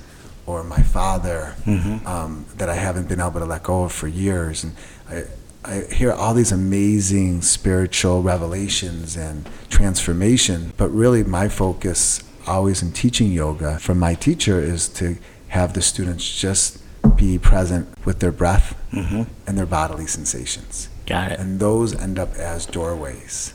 or 0.46 0.63
my 0.63 0.82
father 0.82 1.56
Mhm. 1.66 2.06
um, 2.06 2.46
that 2.58 2.70
I 2.70 2.75
haven't 2.75 3.08
been 3.08 3.20
able 3.22 3.40
to 3.40 3.46
let 3.46 3.63
go 3.63 3.84
of 3.84 3.92
for 3.92 4.08
years. 4.08 4.63
And 4.63 4.75
I, 5.10 5.24
I 5.63 5.82
hear 5.94 6.12
all 6.12 6.34
these 6.34 6.51
amazing 6.51 7.42
spiritual 7.42 8.22
revelations 8.22 9.16
and 9.16 9.48
transformation, 9.70 10.74
but 10.78 10.90
really 10.90 11.24
my 11.24 11.48
focus 11.48 12.22
always 12.48 12.82
in 12.82 12.92
teaching 12.92 13.32
yoga 13.32 13.80
from 13.80 14.00
my 14.00 14.16
teacher 14.16 14.60
is 14.60 14.88
to 14.90 15.18
have 15.50 15.74
the 15.74 15.82
students 15.82 16.28
just 16.30 16.78
be 17.15 17.38
present 17.38 17.88
with 18.05 18.20
their 18.20 18.31
breath 18.31 18.77
Mm-hmm. 18.91 19.24
and 19.48 19.58
their 19.58 19.65
bodily 19.65 20.05
sensations. 20.05 20.89
Got 21.05 21.31
it. 21.31 21.39
And 21.39 21.62
those 21.62 21.96
end 21.96 22.20
up 22.20 22.34
as 22.36 22.65
doorways 22.65 23.53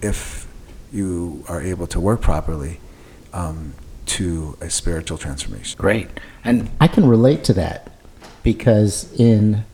if 0.00 0.46
you 0.92 1.42
are 1.48 1.60
able 1.60 1.88
to 1.88 1.98
work 1.98 2.20
properly 2.20 2.78
um, 3.32 3.74
to 4.06 4.56
a 4.60 4.70
spiritual 4.70 5.18
transformation. 5.18 5.76
Great. 5.76 6.08
And 6.44 6.70
I 6.80 6.86
can 6.86 7.04
relate 7.08 7.42
to 7.44 7.52
that 7.54 7.98
because 8.44 9.12
in 9.18 9.64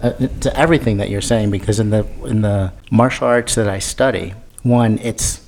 uh, 0.00 0.12
to 0.40 0.58
everything 0.58 0.96
that 0.96 1.10
you're 1.10 1.20
saying 1.20 1.50
because 1.50 1.78
in 1.78 1.90
the 1.90 2.06
in 2.24 2.40
the 2.40 2.72
martial 2.90 3.26
arts 3.26 3.54
that 3.56 3.68
I 3.68 3.80
study, 3.80 4.32
one 4.62 4.98
it's 5.00 5.43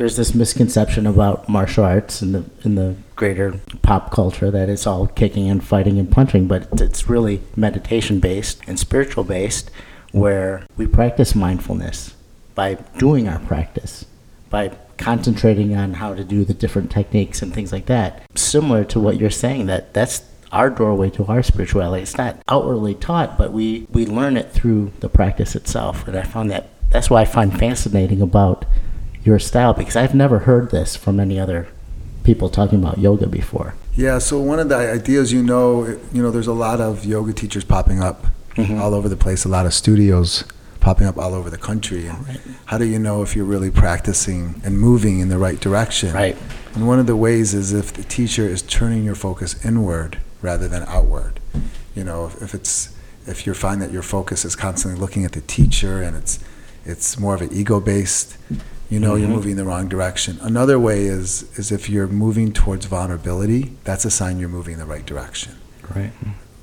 there's 0.00 0.16
this 0.16 0.34
misconception 0.34 1.06
about 1.06 1.46
martial 1.46 1.84
arts 1.84 2.22
in 2.22 2.32
the 2.32 2.42
in 2.64 2.74
the 2.74 2.96
greater 3.16 3.60
pop 3.82 4.10
culture 4.10 4.50
that 4.50 4.70
it's 4.70 4.86
all 4.86 5.06
kicking 5.06 5.46
and 5.50 5.62
fighting 5.62 5.98
and 5.98 6.10
punching, 6.10 6.48
but 6.48 6.66
it's 6.80 7.10
really 7.10 7.42
meditation 7.54 8.18
based 8.18 8.62
and 8.66 8.78
spiritual 8.78 9.24
based 9.24 9.70
where 10.12 10.64
we 10.78 10.86
practice 10.86 11.34
mindfulness 11.34 12.14
by 12.54 12.74
doing 12.96 13.28
our 13.28 13.40
practice 13.40 14.06
by 14.48 14.74
concentrating 14.96 15.76
on 15.76 15.92
how 15.92 16.14
to 16.14 16.24
do 16.24 16.46
the 16.46 16.54
different 16.54 16.90
techniques 16.90 17.42
and 17.42 17.52
things 17.52 17.70
like 17.70 17.84
that. 17.84 18.22
Similar 18.34 18.84
to 18.84 19.00
what 19.00 19.20
you're 19.20 19.28
saying, 19.28 19.66
that 19.66 19.92
that's 19.92 20.24
our 20.50 20.70
doorway 20.70 21.10
to 21.10 21.26
our 21.26 21.42
spirituality. 21.42 22.04
It's 22.04 22.16
not 22.16 22.38
outwardly 22.48 22.94
taught, 22.94 23.36
but 23.36 23.52
we, 23.52 23.86
we 23.90 24.06
learn 24.06 24.38
it 24.38 24.50
through 24.50 24.92
the 25.00 25.10
practice 25.10 25.54
itself. 25.54 26.08
And 26.08 26.16
I 26.16 26.22
found 26.22 26.50
that 26.50 26.70
that's 26.88 27.10
what 27.10 27.20
I 27.20 27.26
find 27.26 27.56
fascinating 27.56 28.22
about 28.22 28.64
your 29.24 29.38
style 29.38 29.72
because 29.74 29.96
I've 29.96 30.14
never 30.14 30.40
heard 30.40 30.70
this 30.70 30.96
from 30.96 31.20
any 31.20 31.38
other 31.38 31.68
people 32.24 32.48
talking 32.48 32.78
about 32.78 32.98
yoga 32.98 33.26
before. 33.26 33.74
Yeah, 33.96 34.18
so 34.18 34.40
one 34.40 34.58
of 34.58 34.68
the 34.68 34.76
ideas, 34.76 35.32
you 35.32 35.42
know, 35.42 35.84
you 36.12 36.22
know, 36.22 36.30
there's 36.30 36.46
a 36.46 36.52
lot 36.52 36.80
of 36.80 37.04
yoga 37.04 37.32
teachers 37.32 37.64
popping 37.64 38.02
up 38.02 38.26
mm-hmm. 38.54 38.80
all 38.80 38.94
over 38.94 39.08
the 39.08 39.16
place, 39.16 39.44
a 39.44 39.48
lot 39.48 39.66
of 39.66 39.74
studios 39.74 40.44
popping 40.80 41.06
up 41.06 41.18
all 41.18 41.34
over 41.34 41.50
the 41.50 41.58
country. 41.58 42.06
And 42.06 42.40
how 42.66 42.78
do 42.78 42.86
you 42.86 42.98
know 42.98 43.22
if 43.22 43.36
you're 43.36 43.44
really 43.44 43.70
practicing 43.70 44.60
and 44.64 44.78
moving 44.78 45.20
in 45.20 45.28
the 45.28 45.38
right 45.38 45.60
direction? 45.60 46.12
Right. 46.12 46.36
And 46.74 46.86
one 46.86 46.98
of 46.98 47.06
the 47.06 47.16
ways 47.16 47.52
is 47.52 47.72
if 47.72 47.92
the 47.92 48.02
teacher 48.02 48.46
is 48.46 48.62
turning 48.62 49.04
your 49.04 49.14
focus 49.14 49.62
inward 49.64 50.18
rather 50.40 50.68
than 50.68 50.82
outward. 50.84 51.40
You 51.94 52.04
know, 52.04 52.26
if, 52.26 52.42
if 52.42 52.54
it's 52.54 52.96
if 53.26 53.46
you 53.46 53.52
find 53.52 53.82
that 53.82 53.92
your 53.92 54.02
focus 54.02 54.44
is 54.44 54.56
constantly 54.56 54.98
looking 54.98 55.24
at 55.24 55.32
the 55.32 55.42
teacher 55.42 56.02
and 56.02 56.16
it's 56.16 56.38
it's 56.84 57.18
more 57.18 57.34
of 57.34 57.42
an 57.42 57.52
ego 57.52 57.80
based, 57.80 58.38
you 58.90 58.98
know 58.98 59.14
you're 59.14 59.28
moving 59.28 59.52
in 59.52 59.56
the 59.56 59.64
wrong 59.64 59.88
direction. 59.88 60.38
Another 60.42 60.78
way 60.78 61.04
is 61.06 61.44
is 61.58 61.70
if 61.70 61.88
you're 61.88 62.08
moving 62.08 62.52
towards 62.52 62.86
vulnerability, 62.86 63.76
that's 63.84 64.04
a 64.04 64.10
sign 64.10 64.38
you're 64.38 64.48
moving 64.48 64.74
in 64.74 64.80
the 64.80 64.86
right 64.86 65.06
direction. 65.06 65.56
Right. 65.94 66.12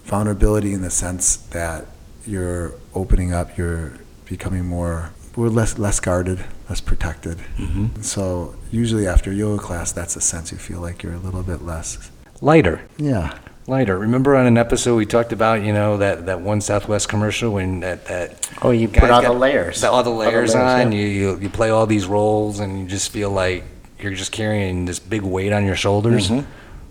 Vulnerability 0.03 0.73
in 0.73 0.81
the 0.81 0.89
sense 0.89 1.37
that 1.37 1.85
you're 2.25 2.73
opening 2.93 3.33
up, 3.33 3.57
you're 3.57 3.93
becoming 4.25 4.65
more 4.65 5.11
we're 5.37 5.49
less 5.49 5.77
less 5.77 5.99
guarded, 5.99 6.43
less 6.67 6.81
protected. 6.81 7.37
Mm-hmm. 7.57 8.01
So 8.01 8.55
usually 8.71 9.07
after 9.07 9.31
yoga 9.31 9.61
class, 9.61 9.91
that's 9.91 10.15
a 10.15 10.21
sense 10.21 10.51
you 10.51 10.57
feel 10.57 10.81
like 10.81 11.03
you're 11.03 11.13
a 11.13 11.19
little 11.19 11.43
bit 11.43 11.61
less. 11.61 12.11
Lighter. 12.41 12.81
Yeah. 12.97 13.37
Lighter. 13.69 13.97
Remember 13.99 14.33
on 14.37 14.45
an 14.45 14.57
episode 14.57 14.95
we 14.95 15.05
talked 15.05 15.33
about, 15.33 15.61
you 15.61 15.73
know, 15.73 15.97
that, 15.97 16.25
that 16.27 16.39
one 16.39 16.61
Southwest 16.61 17.09
commercial 17.09 17.51
when 17.53 17.81
that, 17.81 18.05
that 18.05 18.49
Oh, 18.61 18.71
you 18.71 18.87
put 18.87 19.09
all 19.09 19.21
got 19.21 19.23
the 19.33 19.37
layers. 19.37 19.81
the- 19.81 19.91
all 19.91 20.03
the 20.03 20.09
All 20.09 20.19
the 20.19 20.25
layers 20.25 20.53
layers, 20.53 20.55
on. 20.85 20.91
yeah. 20.93 20.97
You, 20.99 21.05
you 21.07 21.39
you 21.41 21.49
play 21.49 21.69
all 21.69 21.85
these 21.85 22.07
roles, 22.07 22.61
and 22.61 22.79
you 22.79 22.85
just 22.87 23.11
feel 23.11 23.29
like 23.29 23.65
you're 23.99 24.13
just 24.13 24.31
carrying 24.31 24.85
this 24.85 24.99
big 24.99 25.21
weight 25.21 25.51
on 25.51 25.65
your 25.65 25.75
shoulders. 25.75 26.29
Mhm. 26.29 26.45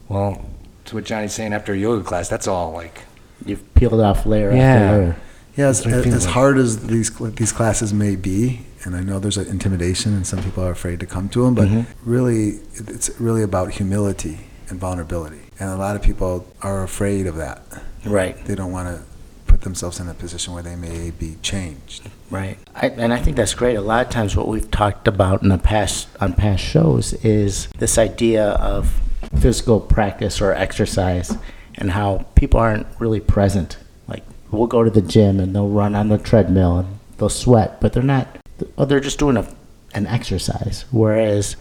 Well, 0.09 0.45
to 0.85 0.97
what 0.97 1.04
Johnny's 1.04 1.33
saying 1.33 1.54
after 1.54 1.73
a 1.73 1.76
yoga 1.78 2.04
class, 2.04 2.28
that's 2.28 2.47
all 2.47 2.73
like 2.73 3.00
You've 3.45 3.75
peeled 3.75 4.00
off 4.00 4.26
layer 4.26 4.50
Yeah. 4.52 4.62
after 4.75 4.97
layer. 4.99 5.16
Yeah, 5.56 5.66
as, 5.68 5.78
That's 5.83 5.87
what 5.95 6.00
I 6.00 6.02
feel 6.04 6.14
as 6.14 6.25
like. 6.26 6.35
hard 6.35 6.59
as 6.59 6.87
these 6.87 7.11
cl- 7.16 7.30
these 7.30 7.52
classes 7.52 7.95
may 7.95 8.16
be, 8.16 8.66
and 8.85 8.95
I 8.95 9.00
know 9.00 9.18
there's 9.18 9.38
an 9.38 9.47
intimidation 9.49 10.12
and 10.14 10.26
some 10.26 10.42
people 10.42 10.62
are 10.62 10.71
afraid 10.73 11.00
to 11.00 11.06
come 11.06 11.30
to 11.30 11.45
them, 11.45 11.54
but 11.54 11.68
Mhm. 11.68 11.87
really, 12.04 12.61
it- 12.75 12.88
it's 12.90 13.11
really 13.18 13.42
about 13.42 13.73
humility 13.73 14.40
and 14.68 14.80
vulnerability. 14.80 15.40
And 15.58 15.70
a 15.70 15.76
lot 15.76 15.96
of 15.96 16.02
people 16.02 16.46
are 16.62 16.82
afraid 16.82 17.26
of 17.26 17.37
that. 17.37 17.62
Right. 18.04 18.37
They 18.44 18.54
don't 18.54 18.73
want 18.73 18.88
to 18.88 19.04
put 19.46 19.62
themselves 19.62 20.00
in 20.00 20.08
a 20.08 20.14
position 20.14 20.52
where 20.52 20.62
they 20.62 20.76
may 20.76 21.11
be 21.11 21.37
changed. 21.42 22.08
Right. 22.30 22.58
I, 22.75 22.88
and 22.88 23.12
I 23.12 23.18
think 23.18 23.37
that's 23.37 23.54
great. 23.54 23.76
A 23.76 23.80
lot 23.80 24.04
of 24.04 24.12
times, 24.12 24.37
what 24.37 24.49
we've 24.49 24.70
talked 24.70 25.08
about 25.08 25.42
in 25.42 25.49
the 25.49 25.58
past 25.58 26.08
on 26.20 26.35
past 26.35 26.62
shows 26.62 27.12
is 27.25 27.68
this 27.78 27.99
idea 27.99 28.50
of 28.50 29.00
physical 29.40 29.80
practice 29.80 30.40
or 30.40 30.52
exercise, 30.52 31.37
and 31.76 31.90
how 31.90 32.26
people 32.35 32.61
aren't 32.61 32.87
really 32.99 33.20
present. 33.20 33.78
Like 34.08 34.25
we'll 34.50 34.66
go 34.66 34.82
to 34.82 34.90
the 34.90 35.02
gym 35.02 35.40
and 35.40 35.54
they'll 35.54 35.68
run 35.68 35.94
on 35.94 36.08
the 36.08 36.18
treadmill 36.18 36.78
and 36.78 36.99
they'll 37.18 37.28
sweat, 37.28 37.80
but 37.80 37.92
they're 37.92 38.02
not. 38.02 38.28
Oh, 38.76 38.85
they're 38.85 39.00
just 39.00 39.18
doing 39.18 39.37
a, 39.37 39.46
an 39.94 40.06
exercise. 40.06 40.85
Whereas 40.90 41.56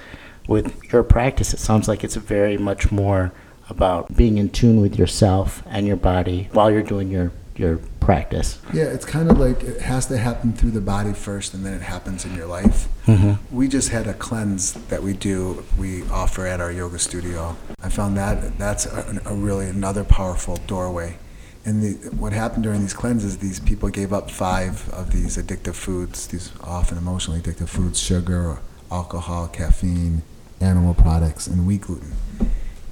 with 0.47 0.91
your 0.91 1.03
practice, 1.03 1.53
it 1.53 1.59
sounds 1.59 1.87
like 1.87 2.03
it's 2.03 2.15
very 2.15 2.57
much 2.57 2.91
more 2.91 3.31
about 3.69 4.15
being 4.15 4.37
in 4.37 4.49
tune 4.49 4.79
with 4.81 4.97
yourself 4.97 5.63
and 5.65 5.87
your 5.87 5.95
body 5.95 6.49
while 6.51 6.69
you're 6.69 6.83
doing 6.83 7.09
your 7.09 7.31
your 7.57 7.79
practice. 7.99 8.59
Yeah, 8.73 8.83
it's 8.83 9.05
kind 9.05 9.31
of 9.31 9.39
like 9.39 9.63
it 9.63 9.81
has 9.81 10.05
to 10.07 10.17
happen 10.17 10.53
through 10.53 10.71
the 10.71 10.81
body 10.81 11.13
first, 11.13 11.53
and 11.53 11.65
then 11.65 11.73
it 11.73 11.81
happens 11.81 12.25
in 12.25 12.35
your 12.35 12.47
life. 12.47 12.87
Mm-hmm. 13.07 13.55
We 13.55 13.67
just 13.67 13.89
had 13.89 14.07
a 14.07 14.13
cleanse 14.13 14.73
that 14.73 15.01
we 15.01 15.13
do, 15.13 15.63
we 15.77 16.03
offer 16.09 16.45
at 16.45 16.59
our 16.59 16.71
yoga 16.71 16.99
studio. 16.99 17.55
I 17.81 17.89
found 17.89 18.17
that 18.17 18.57
that's 18.57 18.85
a, 18.85 19.21
a 19.25 19.33
really 19.33 19.67
another 19.67 20.03
powerful 20.03 20.57
doorway. 20.67 21.17
And 21.63 21.81
the, 21.81 22.09
what 22.15 22.31
happened 22.33 22.63
during 22.63 22.81
these 22.81 22.93
cleanses, 22.93 23.39
these 23.39 23.59
people 23.59 23.89
gave 23.89 24.13
up 24.13 24.29
five 24.29 24.87
of 24.89 25.11
these 25.11 25.37
addictive 25.37 25.75
foods, 25.75 26.27
these 26.27 26.51
often 26.61 26.97
emotionally 26.97 27.41
addictive 27.41 27.69
foods 27.69 27.99
sugar, 27.99 28.59
alcohol, 28.91 29.47
caffeine, 29.47 30.21
animal 30.61 30.93
products, 30.93 31.47
and 31.47 31.67
wheat 31.67 31.81
gluten. 31.81 32.13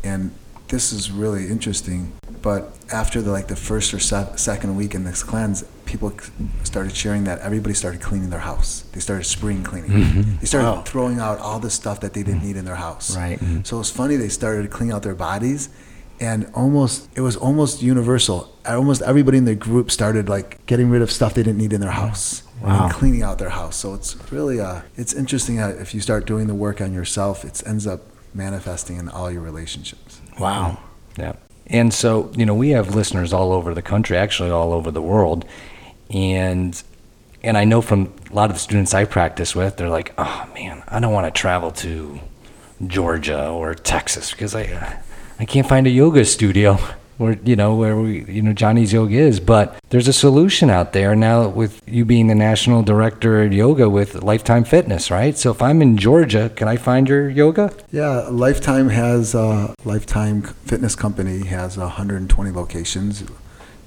And 0.03 0.32
this 0.67 0.91
is 0.91 1.12
really 1.12 1.48
interesting. 1.48 2.13
But 2.41 2.75
after 2.91 3.22
the, 3.22 3.32
like 3.32 3.48
the 3.48 3.55
first 3.55 3.93
or 3.93 4.00
se- 4.00 4.34
second 4.36 4.75
week 4.75 4.93
in 4.96 5.05
this 5.05 5.24
cleanse, 5.24 5.63
people 5.86 6.12
c- 6.12 6.32
started 6.63 6.96
sharing 6.96 7.24
that 7.24 7.39
everybody 7.39 7.74
started 7.74 8.01
cleaning 8.01 8.29
their 8.29 8.39
house. 8.39 8.82
They 8.91 9.00
started 9.00 9.24
spring 9.24 9.63
cleaning. 9.63 9.91
Mm-hmm. 9.91 10.38
They 10.39 10.46
started 10.46 10.67
Wow. 10.67 10.82
throwing 10.82 11.20
out 11.20 11.39
all 11.39 11.60
the 11.60 11.70
stuff 11.70 12.01
that 12.01 12.13
they 12.13 12.22
didn't 12.24 12.39
mm-hmm. 12.39 12.48
need 12.48 12.58
in 12.58 12.65
their 12.65 12.75
house. 12.75 13.15
Right. 13.15 13.39
Mm-hmm. 13.39 13.63
So 13.63 13.77
it 13.77 13.79
was 13.79 13.91
funny. 13.91 14.17
They 14.17 14.29
started 14.29 14.70
cleaning 14.72 14.93
out 14.93 15.03
their 15.03 15.15
bodies, 15.15 15.70
and 16.20 16.50
almost 16.53 17.08
it 17.15 17.22
was 17.22 17.38
almost 17.38 17.82
universal. 17.82 18.53
Almost 18.65 19.01
everybody 19.03 19.38
in 19.38 19.46
the 19.46 19.55
group 19.55 19.89
started 19.91 20.27
like 20.27 20.65
getting 20.65 20.89
rid 20.89 21.01
of 21.01 21.12
stuff 21.12 21.36
they 21.36 21.43
didn't 21.43 21.60
need 21.60 21.72
in 21.72 21.79
their 21.82 21.91
house 21.91 22.43
Wow. 22.63 22.86
and 22.86 22.93
cleaning 22.93 23.24
out 23.24 23.39
their 23.39 23.50
house. 23.50 23.75
So 23.75 23.93
it's 23.93 24.15
really 24.32 24.60
uh, 24.60 24.82
it's 24.96 25.13
interesting 25.13 25.58
how 25.58 25.70
if 25.70 25.93
you 25.93 26.00
start 26.01 26.25
doing 26.25 26.48
the 26.48 26.55
work 26.55 26.79
on 26.82 26.93
yourself, 26.93 27.43
it 27.43 27.62
ends 27.65 27.86
up 27.86 28.01
manifesting 28.34 28.98
in 28.98 29.10
all 29.10 29.29
your 29.29 29.41
relationships. 29.41 30.22
Wow. 30.39 30.79
Yeah. 31.17 31.34
And 31.67 31.93
so, 31.93 32.32
you 32.36 32.46
know, 32.46 32.55
we 32.55 32.70
have 32.70 32.96
listeners 32.96 33.34
all 33.34 33.51
over 33.51 33.74
the 33.74 33.82
country, 33.82 34.17
actually 34.17 34.50
all 34.50 34.74
over 34.74 34.91
the 34.91 35.01
world. 35.01 35.46
And 36.10 36.82
and 37.43 37.58
I 37.58 37.65
know 37.65 37.82
from 37.82 38.13
a 38.32 38.34
lot 38.34 38.50
of 38.50 38.55
the 38.55 38.60
students 38.60 38.93
I 38.93 39.05
practice 39.05 39.53
with, 39.55 39.75
they're 39.77 39.89
like, 39.89 40.13
"Oh 40.17 40.50
man, 40.53 40.82
I 40.88 41.00
don't 41.00 41.12
want 41.13 41.34
to 41.34 41.38
travel 41.39 41.72
to 41.72 42.20
Georgia 42.88 43.50
or 43.50 43.75
Texas 43.75 44.32
because 44.32 44.55
I 44.55 45.00
I 45.39 45.46
can't 45.46 45.67
find 45.67 45.86
a 45.88 45.89
yoga 45.89 46.24
studio 46.25 46.77
where, 47.17 47.38
you 47.43 47.55
know, 47.55 47.75
where 47.75 47.96
we, 47.96 48.24
you 48.25 48.41
know, 48.41 48.53
Johnny's 48.53 48.91
Yoga 48.93 49.15
is, 49.15 49.39
but 49.39 49.77
there's 49.89 50.08
a 50.08 50.13
solution 50.13 50.70
out 50.70 50.93
there 50.93 51.15
now 51.15 51.48
with 51.48 51.82
you 51.86 52.05
being 52.05 52.27
the 52.27 52.36
national 52.36 52.84
director 52.84 53.43
of 53.43 53.53
yoga 53.53 53.89
with 53.89 54.24
Lifetime 54.24 54.63
Fitness, 54.63 55.12
right? 55.12 55.38
So 55.38 55.51
if 55.51 55.62
I'm 55.62 55.82
in 55.82 55.98
Georgia, 55.98 56.51
can 56.55 56.67
I 56.67 56.77
find 56.77 57.08
your 57.08 57.29
yoga? 57.29 57.74
Yeah, 57.91 58.27
Lifetime 58.29 58.89
has 58.89 59.36
uh, 59.36 59.74
Lifetime 59.86 60.41
Fitness 60.41 60.96
Company 60.96 61.46
has 61.46 61.77
120 61.77 62.51
locations. 62.51 63.24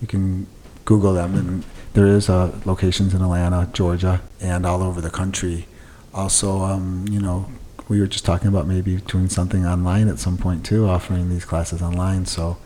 You 0.00 0.06
can 0.06 0.46
Google 0.84 1.14
them, 1.14 1.34
and 1.34 1.64
there 1.94 2.06
is 2.06 2.28
uh, 2.28 2.56
locations 2.64 3.14
in 3.14 3.22
Atlanta, 3.22 3.68
Georgia, 3.72 4.20
and 4.40 4.64
all 4.64 4.82
over 4.82 5.00
the 5.00 5.10
country. 5.10 5.66
Also, 6.14 6.60
um, 6.60 7.06
you 7.10 7.20
know, 7.20 7.50
we 7.88 8.00
were 8.00 8.06
just 8.06 8.24
talking 8.24 8.48
about 8.48 8.66
maybe 8.66 8.96
doing 8.96 9.28
something 9.28 9.66
online 9.66 10.08
at 10.08 10.18
some 10.18 10.36
point 10.36 10.64
too, 10.64 10.86
offering 10.88 11.28
these 11.28 11.44
classes 11.44 11.82
online. 11.82 12.26
So, 12.26 12.56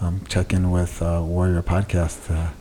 um, 0.00 0.22
check 0.28 0.52
in 0.52 0.70
with 0.70 1.00
uh, 1.02 1.22
Warrior 1.24 1.62
Podcast 1.62 2.26
to 2.26 2.52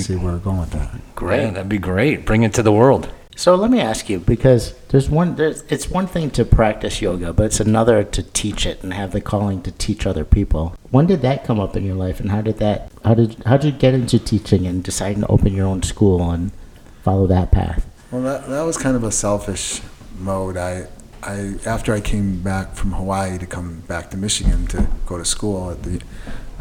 see 0.00 0.16
where 0.16 0.34
we're 0.34 0.38
going 0.38 0.60
with 0.60 0.70
that. 0.70 0.94
Yeah, 1.20 1.50
that'd 1.50 1.68
be 1.68 1.78
great. 1.78 2.24
Bring 2.24 2.42
it 2.42 2.54
to 2.54 2.62
the 2.62 2.72
world. 2.72 3.10
So 3.36 3.56
let 3.56 3.68
me 3.68 3.80
ask 3.80 4.08
you, 4.08 4.20
because 4.20 4.74
there's 4.90 5.10
one, 5.10 5.34
there's, 5.34 5.62
it's 5.62 5.90
one 5.90 6.06
thing 6.06 6.30
to 6.30 6.44
practice 6.44 7.02
yoga, 7.02 7.32
but 7.32 7.46
it's 7.46 7.58
another 7.58 8.04
to 8.04 8.22
teach 8.22 8.64
it 8.64 8.84
and 8.84 8.94
have 8.94 9.10
the 9.10 9.20
calling 9.20 9.60
to 9.62 9.72
teach 9.72 10.06
other 10.06 10.24
people. 10.24 10.76
When 10.90 11.06
did 11.06 11.22
that 11.22 11.42
come 11.42 11.58
up 11.58 11.76
in 11.76 11.84
your 11.84 11.96
life, 11.96 12.20
and 12.20 12.30
how 12.30 12.42
did 12.42 12.58
that, 12.58 12.92
how 13.04 13.14
did, 13.14 13.42
how 13.44 13.56
did 13.56 13.72
you 13.72 13.78
get 13.78 13.92
into 13.92 14.20
teaching 14.20 14.68
and 14.68 14.84
deciding 14.84 15.22
to 15.22 15.26
open 15.26 15.52
your 15.52 15.66
own 15.66 15.82
school 15.82 16.30
and 16.30 16.52
follow 17.02 17.26
that 17.26 17.50
path? 17.50 17.84
Well, 18.12 18.22
that, 18.22 18.48
that 18.48 18.62
was 18.62 18.76
kind 18.76 18.94
of 18.94 19.02
a 19.02 19.10
selfish 19.10 19.80
mode. 20.16 20.56
I, 20.56 20.86
I 21.20 21.56
after 21.66 21.92
I 21.92 22.00
came 22.00 22.40
back 22.40 22.76
from 22.76 22.92
Hawaii 22.92 23.38
to 23.38 23.46
come 23.46 23.80
back 23.88 24.10
to 24.10 24.16
Michigan 24.16 24.68
to 24.68 24.86
go 25.06 25.18
to 25.18 25.24
school 25.24 25.72
at 25.72 25.82
the, 25.82 26.00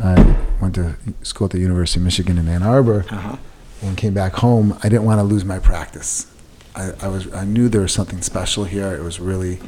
I 0.02 0.38
went 0.62 0.76
to 0.76 0.96
school 1.22 1.46
at 1.46 1.52
the 1.52 1.60
University 1.60 2.00
of 2.00 2.04
Michigan 2.06 2.38
in 2.38 2.48
Ann 2.48 2.64
Arbor. 2.64 3.06
Uh-huh. 3.10 3.38
and 3.82 3.98
came 3.98 4.14
back 4.14 4.34
home, 4.36 4.78
I 4.82 4.88
didn't 4.90 5.04
want 5.04 5.20
to 5.20 5.24
lose 5.24 5.44
my 5.44 5.60
practice. 5.60 6.28
I, 6.76 6.92
I 7.02 7.08
was 7.10 7.32
I 7.34 7.44
knew 7.46 7.68
there 7.70 7.82
was 7.82 7.92
something 7.94 8.22
special 8.22 8.64
here. 8.64 8.94
It 8.94 9.04
was 9.04 9.20
really 9.20 9.60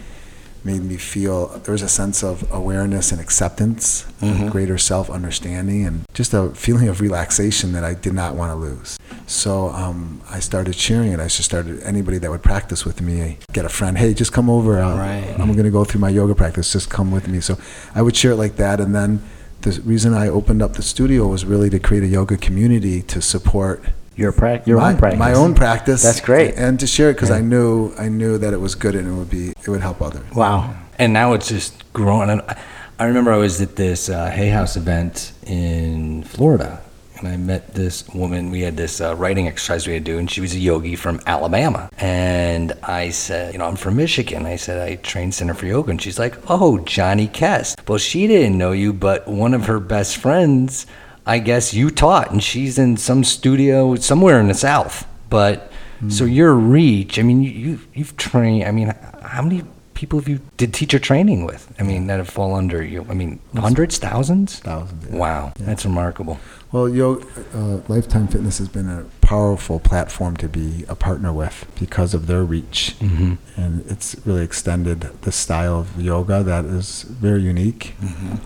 made 0.63 0.81
me 0.81 0.97
feel 0.97 1.47
there 1.63 1.73
was 1.73 1.83
a 1.83 1.87
sense 1.89 2.23
of 2.23 2.49
awareness 2.51 3.11
and 3.11 3.21
acceptance, 3.21 4.05
Mhm. 4.21 4.49
greater 4.51 4.77
self 4.79 5.09
understanding, 5.11 5.85
and 5.85 6.05
just 6.13 6.33
a 6.33 6.49
feeling 6.55 6.87
of 6.87 7.01
relaxation 7.01 7.73
that 7.73 7.83
I 7.83 7.93
did 7.93 8.13
not 8.13 8.35
want 8.35 8.51
to 8.51 8.55
lose. 8.55 8.97
So 9.27 9.69
um, 9.69 10.21
I 10.31 10.39
started 10.39 10.73
sharing 10.75 11.11
it. 11.11 11.19
I 11.19 11.25
just 11.25 11.43
started 11.43 11.83
anybody 11.83 12.17
that 12.19 12.31
would 12.31 12.41
practice 12.41 12.83
with 12.85 13.01
me, 13.01 13.37
get 13.53 13.65
a 13.65 13.69
friend, 13.69 13.97
hey, 13.97 14.13
just 14.15 14.31
come 14.33 14.49
over. 14.49 14.71
Right. 14.77 15.35
I'm 15.37 15.51
going 15.53 15.65
to 15.65 15.71
go 15.79 15.83
through 15.83 16.01
my 16.01 16.09
yoga 16.09 16.33
practice. 16.33 16.71
Just 16.71 16.89
come 16.89 17.11
with 17.11 17.27
me. 17.27 17.41
So 17.41 17.57
I 17.93 18.01
would 18.01 18.15
share 18.15 18.31
it 18.31 18.37
like 18.37 18.55
that, 18.55 18.79
and 18.79 18.95
then 18.95 19.21
the 19.65 19.81
reason 19.81 20.13
I 20.13 20.29
opened 20.29 20.61
up 20.61 20.73
the 20.73 20.81
studio 20.83 21.27
was 21.27 21.43
really 21.45 21.69
to 21.71 21.79
create 21.79 22.03
a 22.03 22.07
yoga 22.07 22.37
community 22.37 23.01
to 23.03 23.21
support 23.21 23.83
Your, 24.15 24.31
prac 24.31 24.65
your 24.65 24.77
my, 24.79 24.91
own 24.93 24.97
practice. 24.97 25.19
my 25.19 25.33
own 25.33 25.53
practice. 25.55 26.01
That's 26.03 26.21
great. 26.21 26.53
and 26.55 26.79
to 26.79 26.87
share 26.87 27.09
it 27.09 27.15
because 27.15 27.29
Yeah. 27.29 27.37
I 27.37 27.41
knew 27.41 27.93
I 27.99 28.07
knew 28.07 28.37
that 28.37 28.53
it 28.53 28.61
was 28.61 28.73
good 28.75 28.95
and 28.95 29.05
it 29.07 29.11
would 29.11 29.29
be 29.29 29.49
it 29.49 29.67
would 29.67 29.81
help 29.81 30.01
others. 30.01 30.23
Wow. 30.33 30.73
and 30.97 31.11
now 31.11 31.33
it's 31.33 31.49
just 31.49 31.91
growing. 31.93 32.29
I- 32.29 32.57
I 32.97 33.07
remember 33.07 33.33
I 33.33 33.37
was 33.37 33.59
at 33.59 33.75
this 33.75 34.07
uh, 34.07 34.29
Hay 34.31 34.47
House 34.47 34.77
event 34.77 35.33
in 35.45 36.23
Florida, 36.23 36.79
and 37.17 37.27
I 37.27 37.37
met 37.37 37.73
this 37.73 38.07
woman. 38.09 38.51
We 38.51 38.61
had 38.61 38.77
this 38.77 39.01
uh, 39.01 39.15
writing 39.15 39.47
exercise 39.47 39.87
we 39.87 39.93
had 39.93 40.05
to 40.05 40.11
do, 40.13 40.17
and 40.17 40.29
she 40.29 40.41
was 40.41 40.53
a 40.53 40.59
yogi 40.59 40.95
from 40.95 41.21
Alabama. 41.25 41.89
And 41.97 42.73
I 42.83 43.09
said, 43.09 43.53
you 43.53 43.59
know, 43.59 43.65
I'm 43.65 43.75
from 43.75 43.95
Michigan. 43.95 44.45
I 44.45 44.55
said 44.55 44.87
I 44.87 44.95
train 44.95 45.31
Center 45.31 45.53
for 45.53 45.65
Yoga, 45.65 45.91
and 45.91 46.01
she's 46.01 46.19
like, 46.19 46.37
oh, 46.49 46.79
Johnny 46.79 47.27
Kest. 47.27 47.79
Well, 47.87 47.97
she 47.97 48.27
didn't 48.27 48.57
know 48.57 48.71
you, 48.71 48.93
but 48.93 49.27
one 49.27 49.53
of 49.53 49.65
her 49.65 49.79
best 49.79 50.17
friends, 50.17 50.85
I 51.25 51.39
guess, 51.39 51.73
you 51.73 51.89
taught, 51.89 52.31
and 52.31 52.43
she's 52.43 52.77
in 52.77 52.97
some 52.97 53.23
studio 53.23 53.95
somewhere 53.95 54.39
in 54.39 54.47
the 54.47 54.53
South. 54.53 55.07
But 55.29 55.71
so 56.09 56.25
your 56.25 56.53
reach, 56.53 57.17
I 57.17 57.23
mean, 57.23 57.41
you, 57.41 57.51
you 57.51 57.79
you've 57.93 58.17
trained. 58.17 58.65
I 58.65 58.71
mean, 58.71 58.93
how 59.21 59.41
many 59.41 59.63
people 59.95 60.19
have 60.19 60.27
you 60.27 60.39
did 60.57 60.73
teacher 60.73 60.99
training 60.99 61.45
with? 61.45 61.73
I 61.79 61.83
mean, 61.83 62.05
that 62.07 62.17
have 62.17 62.29
fall 62.29 62.53
under 62.53 62.83
you. 62.83 63.05
I 63.09 63.13
mean, 63.15 63.39
hundreds, 63.55 63.97
thousands. 63.97 64.59
Thousands, 64.59 65.07
yeah. 65.09 65.15
Wow, 65.17 65.53
that's 65.59 65.83
remarkable. 65.85 66.39
Well, 66.71 66.87
Yo, 66.89 67.21
uh, 67.53 67.79
Lifetime 67.87 68.27
Fitness 68.27 68.57
has 68.59 68.67
been 68.67 68.89
a 68.89 69.05
powerful 69.21 69.79
platform 69.79 70.35
to 70.37 70.47
be 70.49 70.83
a 70.89 70.95
partner 70.95 71.31
with 71.33 71.65
because 71.79 72.13
of 72.13 72.27
their 72.27 72.43
reach. 72.43 72.95
Mhm. 72.99 73.37
And 73.55 73.83
it's 73.89 74.15
really 74.25 74.43
extended 74.43 75.09
the 75.21 75.31
style 75.31 75.79
of 75.79 75.99
yoga 75.99 76.43
that 76.43 76.65
is 76.65 77.03
very 77.03 77.41
unique 77.41 77.95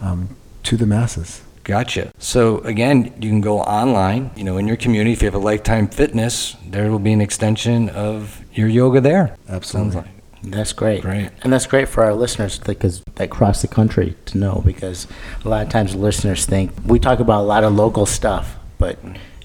um, 0.02 0.30
to 0.64 0.78
the 0.78 0.86
masses. 0.86 1.42
Gotcha. 1.64 2.12
So 2.20 2.60
again, 2.60 3.14
you 3.20 3.30
can 3.30 3.42
go 3.42 3.60
online. 3.62 4.32
You 4.36 4.44
know, 4.44 4.58
in 4.58 4.68
your 4.68 4.78
community, 4.78 5.12
if 5.14 5.22
you 5.22 5.26
have 5.28 5.36
a 5.36 5.40
Lifetime 5.40 5.88
Fitness, 5.88 6.56
there 6.68 6.90
will 6.92 7.00
be 7.00 7.12
an 7.14 7.22
extension 7.22 7.90
of 7.90 8.42
your 8.54 8.68
yoga 8.68 9.02
there. 9.02 9.36
Absolutely. 9.48 9.92
Sounds 9.94 10.06
like. 10.06 10.19
That's 10.44 10.74
great. 10.74 11.02
Great. 11.02 11.30
And 11.42 11.52
that's 11.52 11.66
great 11.66 11.90
for 11.90 12.04
our 12.04 12.14
listeners 12.14 12.60
because 12.60 13.04
that 13.16 13.30
cross 13.30 13.62
the 13.62 13.68
country 13.68 14.16
to 14.26 14.38
know 14.38 14.62
because 14.66 15.08
a 15.44 15.50
lot 15.50 15.66
of 15.66 15.70
times 15.70 15.96
listeners 15.96 16.46
think 16.46 16.72
we 16.86 17.00
talk 17.00 17.20
about 17.20 17.42
a 17.42 17.44
lot 17.44 17.64
of 17.64 17.74
local 17.74 18.06
stuff, 18.06 18.56
but 18.78 18.98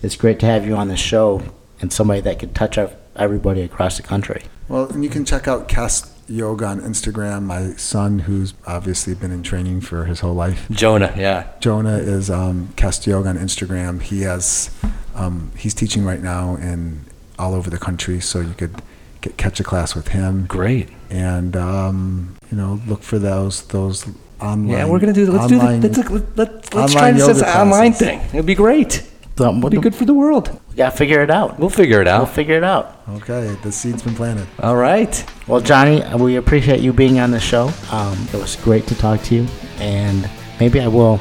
it's 0.03 0.17
great 0.17 0.39
to 0.41 0.47
have 0.47 0.67
you 0.67 0.77
on 0.77 0.89
the 0.89 0.97
show 0.97 1.43
and 1.81 1.93
somebody 1.93 2.21
that 2.21 2.39
can 2.39 2.53
touch 2.53 2.79
ev- 2.79 2.97
everybody 3.17 3.63
across 3.63 3.97
the 3.97 4.03
country. 4.03 4.43
Well, 4.69 4.89
and 4.89 5.05
you 5.05 5.11
can 5.11 5.25
check 5.25 5.49
out 5.49 5.69
Kest 5.69 6.11
Yoga 6.29 6.67
on 6.67 6.81
Instagram. 6.81 7.43
My 7.43 7.73
son, 7.73 8.21
who's 8.21 8.55
obviously 8.67 9.15
been 9.15 9.31
in 9.31 9.43
training 9.43 9.83
for 9.83 10.07
his 10.07 10.21
whole 10.21 10.35
life, 10.35 10.67
Jonah, 10.71 11.13
yeah. 11.17 11.49
Jonah 11.61 11.99
is 11.99 12.31
um, 12.31 12.73
Kest 12.77 13.07
Yoga 13.07 13.29
on 13.29 13.37
Instagram. 13.37 14.01
He 14.01 14.23
has 14.23 14.71
um, 15.15 15.53
he's 15.57 15.75
teaching 15.75 16.05
right 16.05 16.23
now 16.23 16.57
in 16.57 17.05
all 17.39 17.55
over 17.55 17.69
the 17.69 17.79
country, 17.79 18.21
so 18.21 18.41
you 18.41 18.55
could 18.55 18.81
get, 19.25 19.37
catch 19.37 19.61
a 19.61 19.65
class 19.65 19.95
with 19.95 20.09
him 20.09 20.47
Great. 20.47 20.89
and 21.11 21.57
um, 21.57 22.37
you 22.51 22.57
know 22.57 22.81
look 22.87 23.03
for 23.03 23.19
those 23.19 23.63
those 23.69 24.07
online. 24.41 24.69
Yeah, 24.79 24.87
we're 24.87 24.99
gonna 25.01 25.13
do. 25.13 25.31
Let's 25.31 25.47
do 25.49 25.59
online- 25.59 25.81
that. 25.81 25.97
Let's, 25.97 26.11
let's, 26.11 26.37
let's, 26.37 26.75
let's 26.75 26.93
try 26.93 27.09
online 27.09 27.15
this 27.17 27.29
as 27.29 27.43
an 27.43 27.49
online 27.49 27.93
thing. 27.93 28.21
It'd 28.33 28.47
be 28.47 28.55
great. 28.55 29.03
So 29.37 29.51
It'd 29.51 29.71
be 29.73 29.79
good 29.79 29.97
for 29.97 30.05
the 30.05 30.15
world. 30.15 30.49
we 30.71 30.77
got 30.77 30.93
to 30.93 30.97
figure 30.97 31.21
it 31.21 31.29
out. 31.29 31.59
We'll 31.59 31.69
figure 31.69 32.01
it 32.01 32.07
out. 32.07 32.19
We'll 32.21 32.33
figure 32.33 32.57
it 32.57 32.63
out. 32.63 33.01
Okay, 33.17 33.57
the 33.65 33.73
seed's 33.73 34.01
been 34.01 34.15
planted. 34.15 34.47
All 34.61 34.77
right. 34.77 35.13
Well, 35.49 35.61
Johnny, 35.61 36.05
we 36.17 36.37
appreciate 36.37 36.79
you 36.79 36.93
being 36.93 37.19
on 37.19 37.33
the 37.33 37.41
show. 37.41 37.69
Um, 37.91 38.17
it 38.33 38.37
was 38.37 38.55
great 38.55 38.87
to 38.87 38.95
talk 38.95 39.21
to 39.23 39.35
you, 39.35 39.49
and 39.79 40.31
maybe 40.61 40.79
I 40.81 40.87
will, 40.87 41.19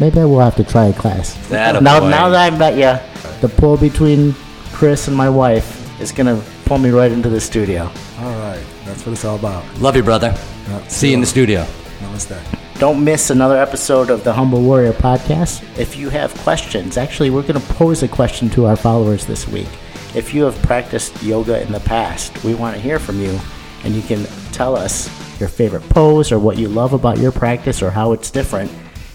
maybe 0.00 0.18
I 0.18 0.24
will 0.24 0.40
have 0.40 0.56
to 0.56 0.64
try 0.64 0.86
a 0.86 0.92
class. 0.92 1.34
That 1.50 1.76
a 1.76 1.80
now, 1.80 2.00
boy. 2.00 2.08
now 2.10 2.28
that 2.30 2.52
I 2.52 2.58
met 2.58 2.74
you, 2.74 2.98
the 3.40 3.48
pull 3.48 3.76
between 3.76 4.34
Chris 4.72 5.06
and 5.06 5.16
my 5.16 5.28
wife 5.30 6.00
is 6.00 6.10
gonna 6.10 6.42
pull 6.72 6.78
me 6.78 6.88
right 6.88 7.12
into 7.12 7.28
the 7.28 7.38
studio. 7.38 7.82
All 8.18 8.38
right, 8.38 8.64
that's 8.86 9.04
what 9.04 9.12
it's 9.12 9.26
all 9.26 9.36
about. 9.36 9.62
Love 9.78 9.94
you, 9.94 10.02
brother. 10.02 10.34
Yeah, 10.68 10.88
See 10.88 11.08
you 11.08 11.14
in 11.14 11.20
the 11.20 11.26
studio. 11.26 11.66
Namaste. 12.00 12.40
Don't 12.78 13.04
miss 13.04 13.28
another 13.28 13.58
episode 13.58 14.08
of 14.08 14.24
the 14.24 14.32
Humble 14.32 14.62
Warrior 14.62 14.94
podcast. 14.94 15.62
If 15.78 15.98
you 15.98 16.08
have 16.08 16.34
questions, 16.38 16.96
actually, 16.96 17.28
we're 17.28 17.42
going 17.42 17.60
to 17.60 17.74
pose 17.74 18.02
a 18.02 18.08
question 18.08 18.48
to 18.50 18.64
our 18.64 18.74
followers 18.74 19.26
this 19.26 19.46
week. 19.46 19.68
If 20.14 20.32
you 20.32 20.44
have 20.44 20.56
practiced 20.62 21.22
yoga 21.22 21.60
in 21.60 21.72
the 21.72 21.80
past, 21.80 22.42
we 22.42 22.54
want 22.54 22.74
to 22.74 22.80
hear 22.80 22.98
from 22.98 23.20
you, 23.20 23.38
and 23.84 23.94
you 23.94 24.00
can 24.00 24.24
tell 24.52 24.74
us 24.74 25.10
your 25.38 25.50
favorite 25.50 25.86
pose 25.90 26.32
or 26.32 26.38
what 26.38 26.56
you 26.56 26.68
love 26.68 26.94
about 26.94 27.18
your 27.18 27.32
practice 27.32 27.82
or 27.82 27.90
how 27.90 28.12
it's 28.12 28.30
different, 28.30 28.72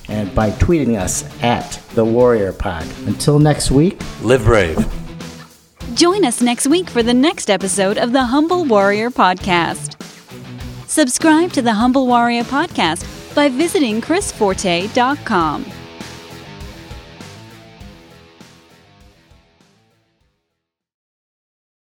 and 0.10 0.34
by 0.36 0.52
tweeting 0.52 0.96
us 0.96 1.26
at 1.42 1.82
the 1.96 2.06
Warrior 2.06 2.54
Pod. 2.54 2.86
Until 3.08 3.40
next 3.40 3.72
week, 3.72 4.00
Live 4.22 4.44
brave. 4.44 4.78
Join 5.98 6.26
us 6.26 6.44
next 6.44 6.68
week 6.68 6.92
for 6.92 7.02
the 7.02 7.14
next 7.14 7.50
episode 7.50 7.98
of 7.98 8.12
the 8.12 8.24
Humble 8.24 8.66
Warrior 8.66 9.10
Podcast. 9.10 10.00
Subscribe 10.88 11.52
to 11.54 11.64
the 11.64 11.74
Humble 11.74 12.06
Warrior 12.06 12.44
Podcast 12.44 13.04
by 13.34 13.50
visiting 13.50 14.00
chrisforte.com. 14.00 15.66